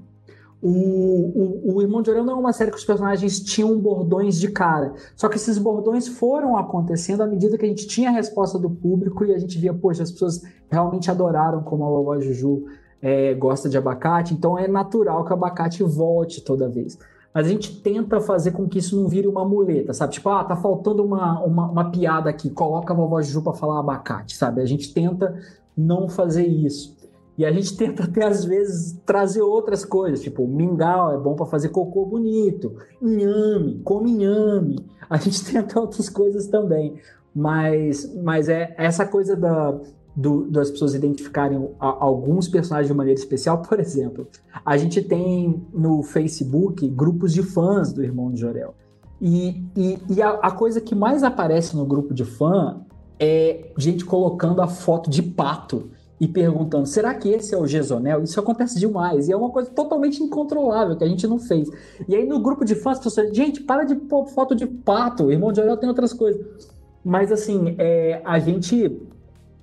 O, 0.67 0.69
o, 0.69 1.75
o, 1.75 1.81
Irmão 1.83 2.01
de 2.01 2.09
Orel 2.09 2.23
não 2.23 2.33
é 2.33 2.39
uma 2.39 2.51
série 2.51 2.71
que 2.71 2.77
os 2.77 2.83
personagens 2.83 3.39
tinham 3.39 3.79
bordões 3.79 4.39
de 4.39 4.47
cara. 4.47 4.95
Só 5.15 5.29
que 5.29 5.35
esses 5.35 5.59
bordões 5.59 6.07
foram 6.07 6.57
acontecendo 6.57 7.21
à 7.21 7.27
medida 7.27 7.55
que 7.55 7.63
a 7.63 7.67
gente 7.67 7.85
tinha 7.85 8.09
a 8.09 8.13
resposta 8.13 8.57
do 8.57 8.67
público 8.67 9.23
e 9.23 9.31
a 9.31 9.37
gente 9.37 9.59
via, 9.59 9.75
poxa, 9.75 10.01
as 10.01 10.11
pessoas 10.11 10.41
realmente 10.67 11.11
adoraram 11.11 11.61
como 11.61 11.85
a 11.85 11.87
vovó 11.87 12.19
Juju 12.19 12.65
é, 12.99 13.35
gosta 13.35 13.69
de 13.69 13.77
abacate, 13.77 14.33
então 14.33 14.57
é 14.57 14.67
natural 14.67 15.23
que 15.23 15.29
o 15.29 15.35
abacate 15.35 15.83
volte 15.83 16.41
toda 16.41 16.67
vez. 16.67 16.97
Mas 17.31 17.45
a 17.45 17.49
gente 17.49 17.79
tenta 17.81 18.19
fazer 18.19 18.49
com 18.53 18.67
que 18.67 18.79
isso 18.79 18.99
não 18.99 19.07
vire 19.07 19.27
uma 19.27 19.45
muleta, 19.45 19.93
sabe? 19.93 20.13
Tipo, 20.13 20.29
ah, 20.29 20.43
tá 20.43 20.55
faltando 20.55 21.03
uma, 21.03 21.43
uma, 21.43 21.69
uma 21.69 21.91
piada 21.91 22.27
aqui, 22.27 22.49
coloca 22.49 22.91
a 22.91 22.95
vovó 22.95 23.21
Juju 23.21 23.43
pra 23.43 23.53
falar 23.53 23.79
abacate, 23.81 24.35
sabe? 24.35 24.61
A 24.61 24.65
gente 24.65 24.91
tenta 24.91 25.39
não 25.77 26.09
fazer 26.09 26.47
isso. 26.47 26.95
E 27.37 27.45
a 27.45 27.51
gente 27.51 27.75
tenta 27.75 28.03
até 28.03 28.25
às 28.25 28.45
vezes 28.45 28.99
trazer 29.05 29.41
outras 29.41 29.83
coisas, 29.83 30.21
tipo 30.21 30.47
mingau 30.47 31.13
é 31.13 31.17
bom 31.17 31.35
para 31.35 31.45
fazer 31.45 31.69
cocô 31.69 32.05
bonito, 32.05 32.75
inhame, 33.01 33.81
come 33.83 34.11
inhame. 34.11 34.85
A 35.09 35.17
gente 35.17 35.43
tenta 35.51 35.79
outras 35.79 36.09
coisas 36.09 36.47
também, 36.47 36.95
mas, 37.35 38.13
mas 38.23 38.47
é 38.47 38.73
essa 38.77 39.05
coisa 39.05 39.35
da, 39.35 39.77
do, 40.15 40.49
das 40.49 40.71
pessoas 40.71 40.95
identificarem 40.95 41.69
alguns 41.79 42.47
personagens 42.47 42.87
de 42.87 42.93
maneira 42.93 43.19
especial. 43.19 43.61
Por 43.61 43.79
exemplo, 43.79 44.27
a 44.65 44.77
gente 44.77 45.01
tem 45.01 45.61
no 45.73 46.01
Facebook 46.03 46.87
grupos 46.87 47.33
de 47.33 47.43
fãs 47.43 47.91
do 47.91 48.01
Irmão 48.01 48.31
de 48.31 48.39
Jorel. 48.39 48.73
E, 49.19 49.65
e, 49.75 49.99
e 50.09 50.21
a, 50.21 50.31
a, 50.31 50.51
coisa 50.51 50.79
que 50.79 50.93
mais 50.93 51.23
aparece 51.23 51.75
no 51.75 51.85
grupo 51.85 52.13
de 52.13 52.25
fã 52.25 52.81
é 53.19 53.71
gente 53.77 54.03
colocando 54.03 54.61
a 54.61 54.67
foto 54.67 55.09
de 55.09 55.23
pato 55.23 55.89
e 56.19 56.27
perguntando: 56.27 56.85
será 56.85 57.13
que 57.13 57.29
esse 57.29 57.53
é 57.53 57.57
o 57.57 57.67
Gesonel? 57.67 58.23
Isso 58.23 58.39
acontece 58.39 58.79
demais. 58.79 59.27
E 59.27 59.31
é 59.31 59.35
uma 59.35 59.49
coisa 59.49 59.69
totalmente 59.69 60.21
incontrolável 60.21 60.95
que 60.95 61.03
a 61.03 61.07
gente 61.07 61.27
não 61.27 61.39
fez. 61.39 61.69
E 62.07 62.15
aí 62.15 62.25
no 62.25 62.39
grupo 62.39 62.63
de 62.63 62.75
fãs, 62.75 62.97
as 62.97 63.03
pessoas, 63.03 63.35
gente, 63.35 63.61
para 63.61 63.83
de 63.83 63.95
pôr 63.95 64.25
foto 64.27 64.55
de 64.55 64.65
pato. 64.65 65.31
Irmão 65.31 65.51
de 65.51 65.57
Jorel 65.57 65.77
tem 65.77 65.89
outras 65.89 66.13
coisas. 66.13 66.45
Mas 67.03 67.31
assim, 67.31 67.75
é, 67.77 68.21
a 68.25 68.39
gente 68.39 68.99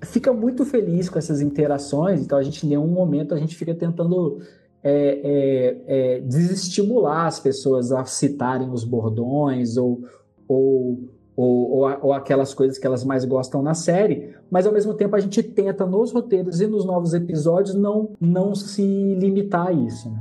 fica 0.01 0.33
muito 0.33 0.65
feliz 0.65 1.09
com 1.09 1.17
essas 1.17 1.41
interações, 1.41 2.21
então 2.21 2.37
a 2.37 2.43
gente, 2.43 2.65
em 2.65 2.69
nenhum 2.69 2.87
momento, 2.87 3.33
a 3.33 3.37
gente 3.37 3.55
fica 3.55 3.73
tentando 3.73 4.39
é, 4.83 5.21
é, 5.23 5.81
é, 5.87 6.19
desestimular 6.19 7.25
as 7.25 7.39
pessoas 7.39 7.91
a 7.91 8.03
citarem 8.03 8.69
os 8.69 8.83
bordões 8.83 9.77
ou, 9.77 10.03
ou, 10.47 10.99
ou, 11.35 11.71
ou, 11.71 11.97
ou, 12.01 12.13
aquelas 12.13 12.53
coisas 12.53 12.77
que 12.77 12.85
elas 12.85 13.03
mais 13.03 13.25
gostam 13.25 13.61
na 13.61 13.73
série, 13.73 14.35
mas 14.51 14.67
ao 14.67 14.73
mesmo 14.73 14.93
tempo 14.93 15.15
a 15.15 15.19
gente 15.19 15.41
tenta 15.41 15.85
nos 15.85 16.11
roteiros 16.11 16.61
e 16.61 16.67
nos 16.67 16.85
novos 16.85 17.13
episódios 17.13 17.75
não, 17.75 18.11
não 18.19 18.53
se 18.53 18.83
limitar 18.83 19.67
a 19.67 19.71
isso. 19.71 20.09
Né? 20.09 20.19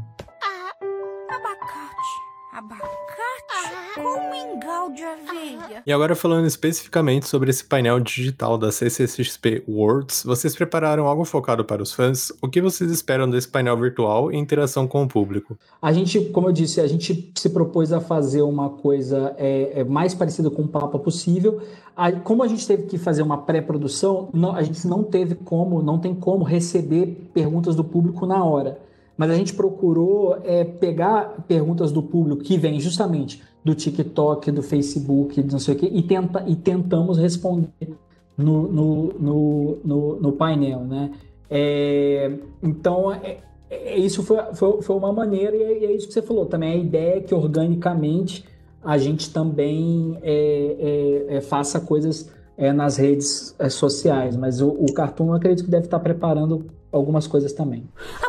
De 4.94 5.02
aveia. 5.02 5.82
E 5.86 5.92
agora 5.92 6.14
falando 6.14 6.46
especificamente 6.46 7.26
sobre 7.26 7.50
esse 7.50 7.64
painel 7.64 8.00
digital 8.00 8.56
da 8.56 8.70
CCXP 8.72 9.64
Worlds, 9.68 10.22
vocês 10.24 10.54
prepararam 10.54 11.06
algo 11.06 11.24
focado 11.24 11.64
para 11.64 11.82
os 11.82 11.92
fãs? 11.92 12.32
O 12.40 12.48
que 12.48 12.60
vocês 12.60 12.90
esperam 12.90 13.28
desse 13.28 13.48
painel 13.48 13.76
virtual 13.76 14.32
e 14.32 14.36
interação 14.36 14.86
com 14.86 15.02
o 15.02 15.08
público? 15.08 15.58
A 15.80 15.92
gente, 15.92 16.20
como 16.30 16.48
eu 16.48 16.52
disse, 16.52 16.80
a 16.80 16.86
gente 16.86 17.32
se 17.34 17.50
propôs 17.50 17.92
a 17.92 18.00
fazer 18.00 18.42
uma 18.42 18.70
coisa 18.70 19.34
é, 19.36 19.80
é 19.80 19.84
mais 19.84 20.14
parecida 20.14 20.50
com 20.50 20.62
o 20.62 20.68
Papa 20.68 20.98
possível. 20.98 21.60
A, 21.96 22.10
como 22.12 22.42
a 22.42 22.48
gente 22.48 22.66
teve 22.66 22.84
que 22.84 22.98
fazer 22.98 23.22
uma 23.22 23.38
pré-produção, 23.38 24.30
a 24.54 24.62
gente 24.62 24.86
não 24.86 25.02
teve 25.02 25.34
como, 25.34 25.82
não 25.82 25.98
tem 25.98 26.14
como 26.14 26.44
receber 26.44 27.30
perguntas 27.34 27.76
do 27.76 27.84
público 27.84 28.26
na 28.26 28.42
hora 28.44 28.78
mas 29.22 29.30
a 29.30 29.36
gente 29.36 29.54
procurou 29.54 30.36
é, 30.42 30.64
pegar 30.64 31.44
perguntas 31.46 31.92
do 31.92 32.02
público 32.02 32.42
que 32.42 32.58
vêm 32.58 32.80
justamente 32.80 33.40
do 33.64 33.72
TikTok, 33.72 34.50
do 34.50 34.64
Facebook, 34.64 35.40
não 35.44 35.60
sei 35.60 35.76
o 35.76 35.78
quê, 35.78 35.88
e, 35.92 36.02
tenta, 36.02 36.42
e 36.44 36.56
tentamos 36.56 37.18
responder 37.18 37.68
no, 38.36 38.66
no, 38.66 39.12
no, 39.20 39.78
no, 39.84 40.16
no 40.16 40.32
painel, 40.32 40.80
né? 40.80 41.12
É, 41.48 42.32
então, 42.60 43.12
é, 43.12 43.38
é, 43.70 43.96
isso 43.96 44.24
foi, 44.24 44.38
foi, 44.54 44.82
foi, 44.82 44.96
uma 44.96 45.12
maneira, 45.12 45.54
e 45.54 45.62
é, 45.62 45.84
é, 45.84 45.92
isso 45.92 46.08
que 46.08 46.14
você 46.14 46.22
falou 46.22 46.46
também. 46.46 46.72
A 46.72 46.76
ideia 46.76 47.18
é 47.18 47.20
que 47.20 47.32
organicamente 47.32 48.44
a 48.82 48.98
gente 48.98 49.32
também 49.32 50.18
é, 50.20 51.26
é, 51.28 51.40
faça 51.40 51.78
coisas 51.78 52.28
nas 52.74 52.96
redes 52.96 53.54
sociais, 53.70 54.36
mas 54.36 54.60
o, 54.60 54.68
o 54.68 54.92
Cartoon 54.92 55.28
eu 55.28 55.34
acredito 55.34 55.64
que 55.64 55.70
deve 55.70 55.84
estar 55.84 56.00
preparando 56.00 56.66
algumas 56.92 57.26
coisas 57.26 57.52
também. 57.52 57.88
Ah, 58.22 58.28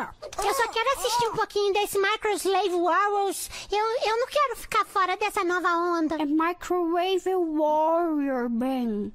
Eu 0.00 0.54
só 0.54 0.68
quero 0.68 0.98
assistir 0.98 1.28
um 1.28 1.36
pouquinho 1.36 1.72
desse 1.72 1.98
Microslave 1.98 2.70
Warriors. 2.70 3.48
Eu, 3.70 4.10
eu 4.10 4.18
não 4.18 4.26
quero 4.26 4.56
ficar 4.56 4.84
fora 4.84 5.16
dessa 5.16 5.44
nova 5.44 5.68
onda. 5.98 6.16
É 6.16 6.24
Microwave 6.24 7.34
Warrior, 7.56 8.48
Ben. 8.48 9.12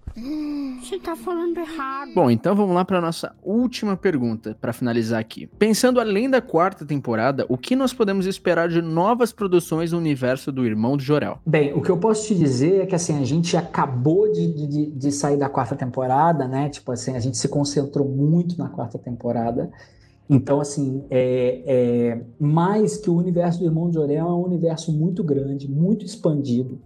Você 0.81 0.97
tá 0.99 1.17
falando 1.17 1.57
errado. 1.57 2.13
Bom, 2.13 2.31
então 2.31 2.55
vamos 2.55 2.73
lá 2.73 2.85
para 2.85 3.01
nossa 3.01 3.35
última 3.43 3.97
pergunta, 3.97 4.57
para 4.59 4.71
finalizar 4.71 5.19
aqui. 5.19 5.47
Pensando 5.47 5.99
além 5.99 6.29
da 6.29 6.41
quarta 6.41 6.85
temporada, 6.85 7.45
o 7.49 7.57
que 7.57 7.75
nós 7.75 7.93
podemos 7.93 8.25
esperar 8.25 8.69
de 8.69 8.81
novas 8.81 9.33
produções 9.33 9.91
no 9.91 9.97
universo 9.97 10.49
do 10.49 10.65
Irmão 10.65 10.95
de 10.95 11.03
Jorel? 11.03 11.39
Bem, 11.45 11.73
o 11.73 11.81
que 11.81 11.89
eu 11.89 11.97
posso 11.97 12.27
te 12.27 12.35
dizer 12.35 12.83
é 12.83 12.85
que 12.85 12.95
assim, 12.95 13.21
a 13.21 13.25
gente 13.25 13.57
acabou 13.57 14.31
de, 14.31 14.67
de, 14.67 14.85
de 14.91 15.11
sair 15.11 15.37
da 15.37 15.49
quarta 15.49 15.75
temporada, 15.75 16.47
né? 16.47 16.69
Tipo 16.69 16.93
assim, 16.93 17.15
a 17.17 17.19
gente 17.19 17.37
se 17.37 17.49
concentrou 17.49 18.07
muito 18.07 18.57
na 18.57 18.69
quarta 18.69 18.97
temporada. 18.97 19.69
Então, 20.29 20.61
assim, 20.61 21.03
é, 21.09 21.63
é, 21.65 22.21
mais 22.39 22.97
que 22.97 23.09
o 23.09 23.15
universo 23.15 23.59
do 23.59 23.65
Irmão 23.65 23.89
de 23.89 23.97
Orel 23.97 24.27
é 24.27 24.31
um 24.31 24.45
universo 24.45 24.91
muito 24.91 25.23
grande, 25.23 25.67
muito 25.67 26.05
expandido, 26.05 26.79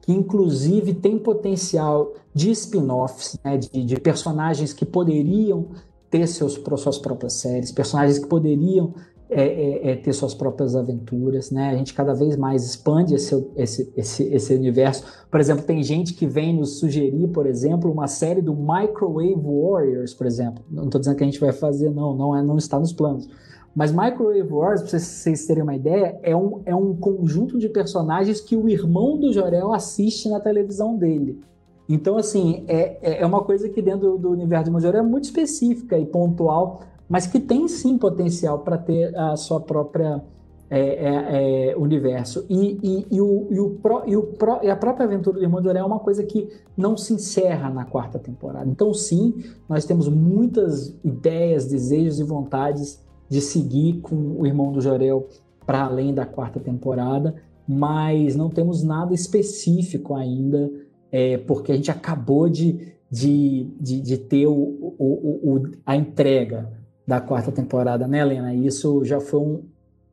que 0.00 0.12
inclusive 0.12 0.94
tem 0.94 1.18
potencial 1.18 2.14
de 2.32 2.50
spin-offs, 2.52 3.38
né, 3.44 3.58
de, 3.58 3.84
de, 3.84 4.00
personagens 4.00 4.72
que 4.72 4.86
poderiam 4.86 5.66
ter 6.08 6.26
seus, 6.26 6.54
suas 6.54 6.96
próprias 6.96 7.34
séries, 7.34 7.70
personagens 7.70 8.18
que 8.18 8.26
poderiam 8.26 8.94
é, 9.28 9.42
é, 9.42 9.90
é, 9.90 9.96
ter 9.96 10.12
suas 10.12 10.34
próprias 10.34 10.76
aventuras, 10.76 11.50
né? 11.50 11.70
A 11.70 11.76
gente 11.76 11.92
cada 11.92 12.14
vez 12.14 12.36
mais 12.36 12.64
expande 12.64 13.14
esse, 13.14 13.34
esse, 13.56 13.92
esse, 13.96 14.22
esse 14.24 14.54
universo. 14.54 15.04
Por 15.30 15.40
exemplo, 15.40 15.64
tem 15.64 15.82
gente 15.82 16.14
que 16.14 16.26
vem 16.26 16.56
nos 16.56 16.78
sugerir, 16.78 17.28
por 17.28 17.46
exemplo, 17.46 17.90
uma 17.90 18.06
série 18.06 18.40
do 18.40 18.54
Microwave 18.54 19.34
Warriors, 19.34 20.14
por 20.14 20.26
exemplo. 20.26 20.64
Não 20.70 20.84
estou 20.84 21.00
dizendo 21.00 21.16
que 21.16 21.24
a 21.24 21.26
gente 21.26 21.40
vai 21.40 21.52
fazer, 21.52 21.90
não, 21.90 22.14
não, 22.14 22.36
é, 22.36 22.42
não 22.42 22.56
está 22.56 22.78
nos 22.78 22.92
planos. 22.92 23.28
Mas 23.74 23.92
Microwave 23.92 24.42
Warriors, 24.42 24.82
para 24.82 24.98
vocês 24.98 25.44
terem 25.44 25.62
uma 25.62 25.74
ideia, 25.74 26.18
é 26.22 26.34
um, 26.34 26.62
é 26.64 26.74
um 26.74 26.94
conjunto 26.94 27.58
de 27.58 27.68
personagens 27.68 28.40
que 28.40 28.56
o 28.56 28.68
irmão 28.68 29.18
do 29.18 29.32
Jorel 29.32 29.72
assiste 29.72 30.28
na 30.28 30.40
televisão 30.40 30.96
dele. 30.96 31.40
Então, 31.88 32.16
assim, 32.16 32.64
é, 32.66 33.20
é 33.20 33.26
uma 33.26 33.42
coisa 33.42 33.68
que 33.68 33.80
dentro 33.80 34.18
do, 34.18 34.30
universo 34.30 34.64
de 34.64 34.70
Majorel 34.70 35.02
é 35.02 35.06
muito 35.06 35.24
específica 35.24 35.98
e 35.98 36.06
pontual 36.06 36.80
mas 37.08 37.26
que 37.26 37.38
tem 37.38 37.68
sim 37.68 37.96
potencial 37.98 38.60
para 38.60 38.78
ter 38.78 39.16
a 39.16 39.36
sua 39.36 39.60
própria 39.60 40.22
é, 40.68 40.80
é, 40.80 41.70
é, 41.70 41.76
universo. 41.76 42.44
E, 42.48 42.78
e, 42.82 43.06
e, 43.16 43.20
o, 43.20 43.46
e, 43.50 43.60
o 43.60 43.70
pro, 43.70 44.02
e, 44.04 44.16
o 44.16 44.22
pro, 44.24 44.58
e 44.62 44.68
a 44.68 44.74
própria 44.74 45.06
aventura 45.06 45.38
do 45.38 45.44
Irmão 45.44 45.62
de 45.62 45.68
Orel 45.68 45.84
é 45.84 45.86
uma 45.86 46.00
coisa 46.00 46.24
que 46.24 46.48
não 46.76 46.96
se 46.96 47.14
encerra 47.14 47.70
na 47.70 47.84
quarta 47.84 48.18
temporada. 48.18 48.68
Então, 48.68 48.92
sim, 48.92 49.34
nós 49.68 49.84
temos 49.84 50.08
muitas 50.08 50.96
ideias, 51.04 51.66
desejos 51.66 52.18
e 52.18 52.24
vontades 52.24 53.00
de 53.28 53.40
seguir 53.40 54.00
com 54.00 54.16
o 54.16 54.46
Irmão 54.46 54.72
do 54.72 54.80
Jorel 54.80 55.28
para 55.64 55.84
além 55.84 56.12
da 56.12 56.26
quarta 56.26 56.58
temporada, 56.58 57.34
mas 57.66 58.36
não 58.36 58.48
temos 58.50 58.82
nada 58.82 59.12
específico 59.14 60.14
ainda, 60.14 60.70
é, 61.10 61.38
porque 61.38 61.72
a 61.72 61.76
gente 61.76 61.90
acabou 61.90 62.48
de, 62.48 62.92
de, 63.10 63.70
de, 63.80 64.00
de 64.00 64.18
ter 64.18 64.46
o, 64.46 64.52
o, 64.52 65.54
o, 65.54 65.62
a 65.84 65.96
entrega 65.96 66.72
da 67.06 67.20
quarta 67.20 67.52
temporada, 67.52 68.06
né, 68.08 68.20
Helena? 68.20 68.54
Isso 68.54 69.04
já 69.04 69.20
foi 69.20 69.40
um, 69.40 69.62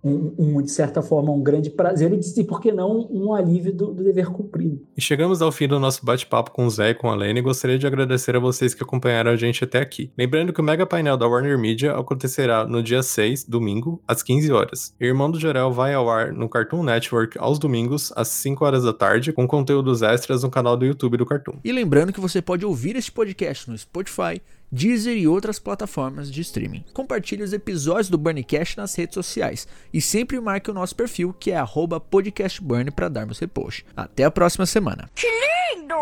um, 0.03 0.34
um, 0.38 0.62
de 0.62 0.69
certa 0.69 1.01
forma, 1.01 1.32
um 1.32 1.41
grande 1.41 1.69
prazer 1.69 2.12
e, 2.12 2.43
por 2.43 2.60
que 2.60 2.71
não, 2.71 3.08
um 3.10 3.34
alívio 3.34 3.73
do, 3.73 3.93
do 3.93 4.03
dever 4.03 4.27
cumprido. 4.27 4.86
E 4.97 5.01
chegamos 5.01 5.41
ao 5.41 5.51
fim 5.51 5.67
do 5.67 5.79
nosso 5.79 6.06
bate-papo 6.06 6.51
com 6.51 6.65
o 6.65 6.69
Zé 6.69 6.89
e 6.89 6.93
com 6.93 7.10
a 7.10 7.15
Helena 7.15 7.39
e 7.39 7.41
gostaria 7.41 7.79
de 7.79 7.88
agradecer 7.88 8.36
a 8.36 8.39
vocês 8.39 8.73
que 8.73 8.84
acompanharam 8.84 9.32
a 9.32 9.36
gente 9.38 9.63
até 9.63 9.79
aqui. 9.79 10.12
Lembrando 10.17 10.51
que 10.51 10.60
o 10.60 10.63
mega 10.63 10.86
painel 10.86 11.15
da 11.15 11.25
Warner 11.25 11.58
Media 11.58 11.95
acontecerá 11.95 12.67
no 12.67 12.84
dia 12.84 13.01
6, 13.01 13.45
domingo, 13.45 14.01
às 14.06 14.21
15 14.21 14.51
horas. 14.51 14.93
Irmão 14.99 15.32
do 15.32 15.39
Geral 15.39 15.71
vai 15.71 15.93
ao 15.93 16.10
ar 16.10 16.34
no 16.34 16.49
Cartoon 16.49 16.84
Network 16.84 17.38
aos 17.39 17.58
domingos, 17.58 18.12
às 18.15 18.27
5 18.27 18.65
horas 18.65 18.84
da 18.84 18.93
tarde, 18.93 19.32
com 19.32 19.47
conteúdos 19.47 20.01
extras 20.01 20.43
no 20.43 20.49
canal 20.49 20.75
do 20.75 20.86
YouTube 20.86 21.17
do 21.17 21.25
Cartoon. 21.25 21.60
E 21.63 21.71
lembrando 21.71 22.12
que 22.12 22.19
você 22.19 22.41
pode 22.41 22.65
ouvir 22.65 22.97
esse 22.97 23.12
podcast 23.12 23.69
no 23.69 23.77
Spotify, 23.77 24.41
Deezer 24.76 25.16
e 25.16 25.28
outras 25.28 25.60
plataformas 25.60 26.32
de 26.32 26.42
streaming. 26.42 26.84
Compartilhe 26.94 27.44
os 27.44 27.54
episódios 27.54 28.10
do 28.10 28.18
Burncast 28.18 28.76
nas 28.76 28.96
redes 28.96 29.14
sociais 29.14 29.68
e 29.94 30.02
sempre 30.02 30.40
marque 30.40 30.72
o 30.72 30.74
nosso 30.74 30.96
perfil 30.96 31.32
que 31.32 31.52
é 31.52 31.64
@podcastburn 32.10 32.90
para 32.90 33.08
darmos 33.08 33.38
repost. 33.38 33.86
Até 33.96 34.24
a 34.24 34.32
próxima 34.32 34.66
semana. 34.66 35.08
Que 35.14 35.28
lindo! 35.76 35.94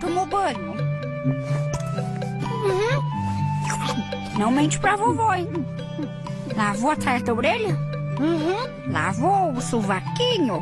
Tomou 0.00 0.26
banho? 0.26 0.72
Uhum. 2.64 3.00
Não 4.36 4.50
mente 4.50 4.80
pra 4.80 4.96
vovó, 4.96 5.32
hein? 5.32 5.46
Lavou 6.56 6.90
atrás 6.90 7.22
da 7.22 7.32
orelha? 7.32 7.78
Uhum. 8.18 8.90
Lavou 8.92 9.52
o 9.52 9.60
sovaquinho? 9.60 10.56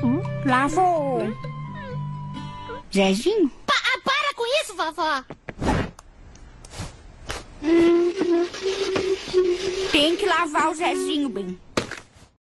Uhum. 0.00 0.22
Lavou. 0.46 1.34
Zezinho? 2.94 3.50
Pa 3.66 3.74
para 4.04 4.17
com 4.38 4.46
isso, 4.62 4.74
vovó! 4.76 5.24
Tem 9.90 10.16
que 10.16 10.26
lavar 10.26 10.70
o 10.70 10.74
Zezinho 10.74 11.28
bem. 11.28 11.58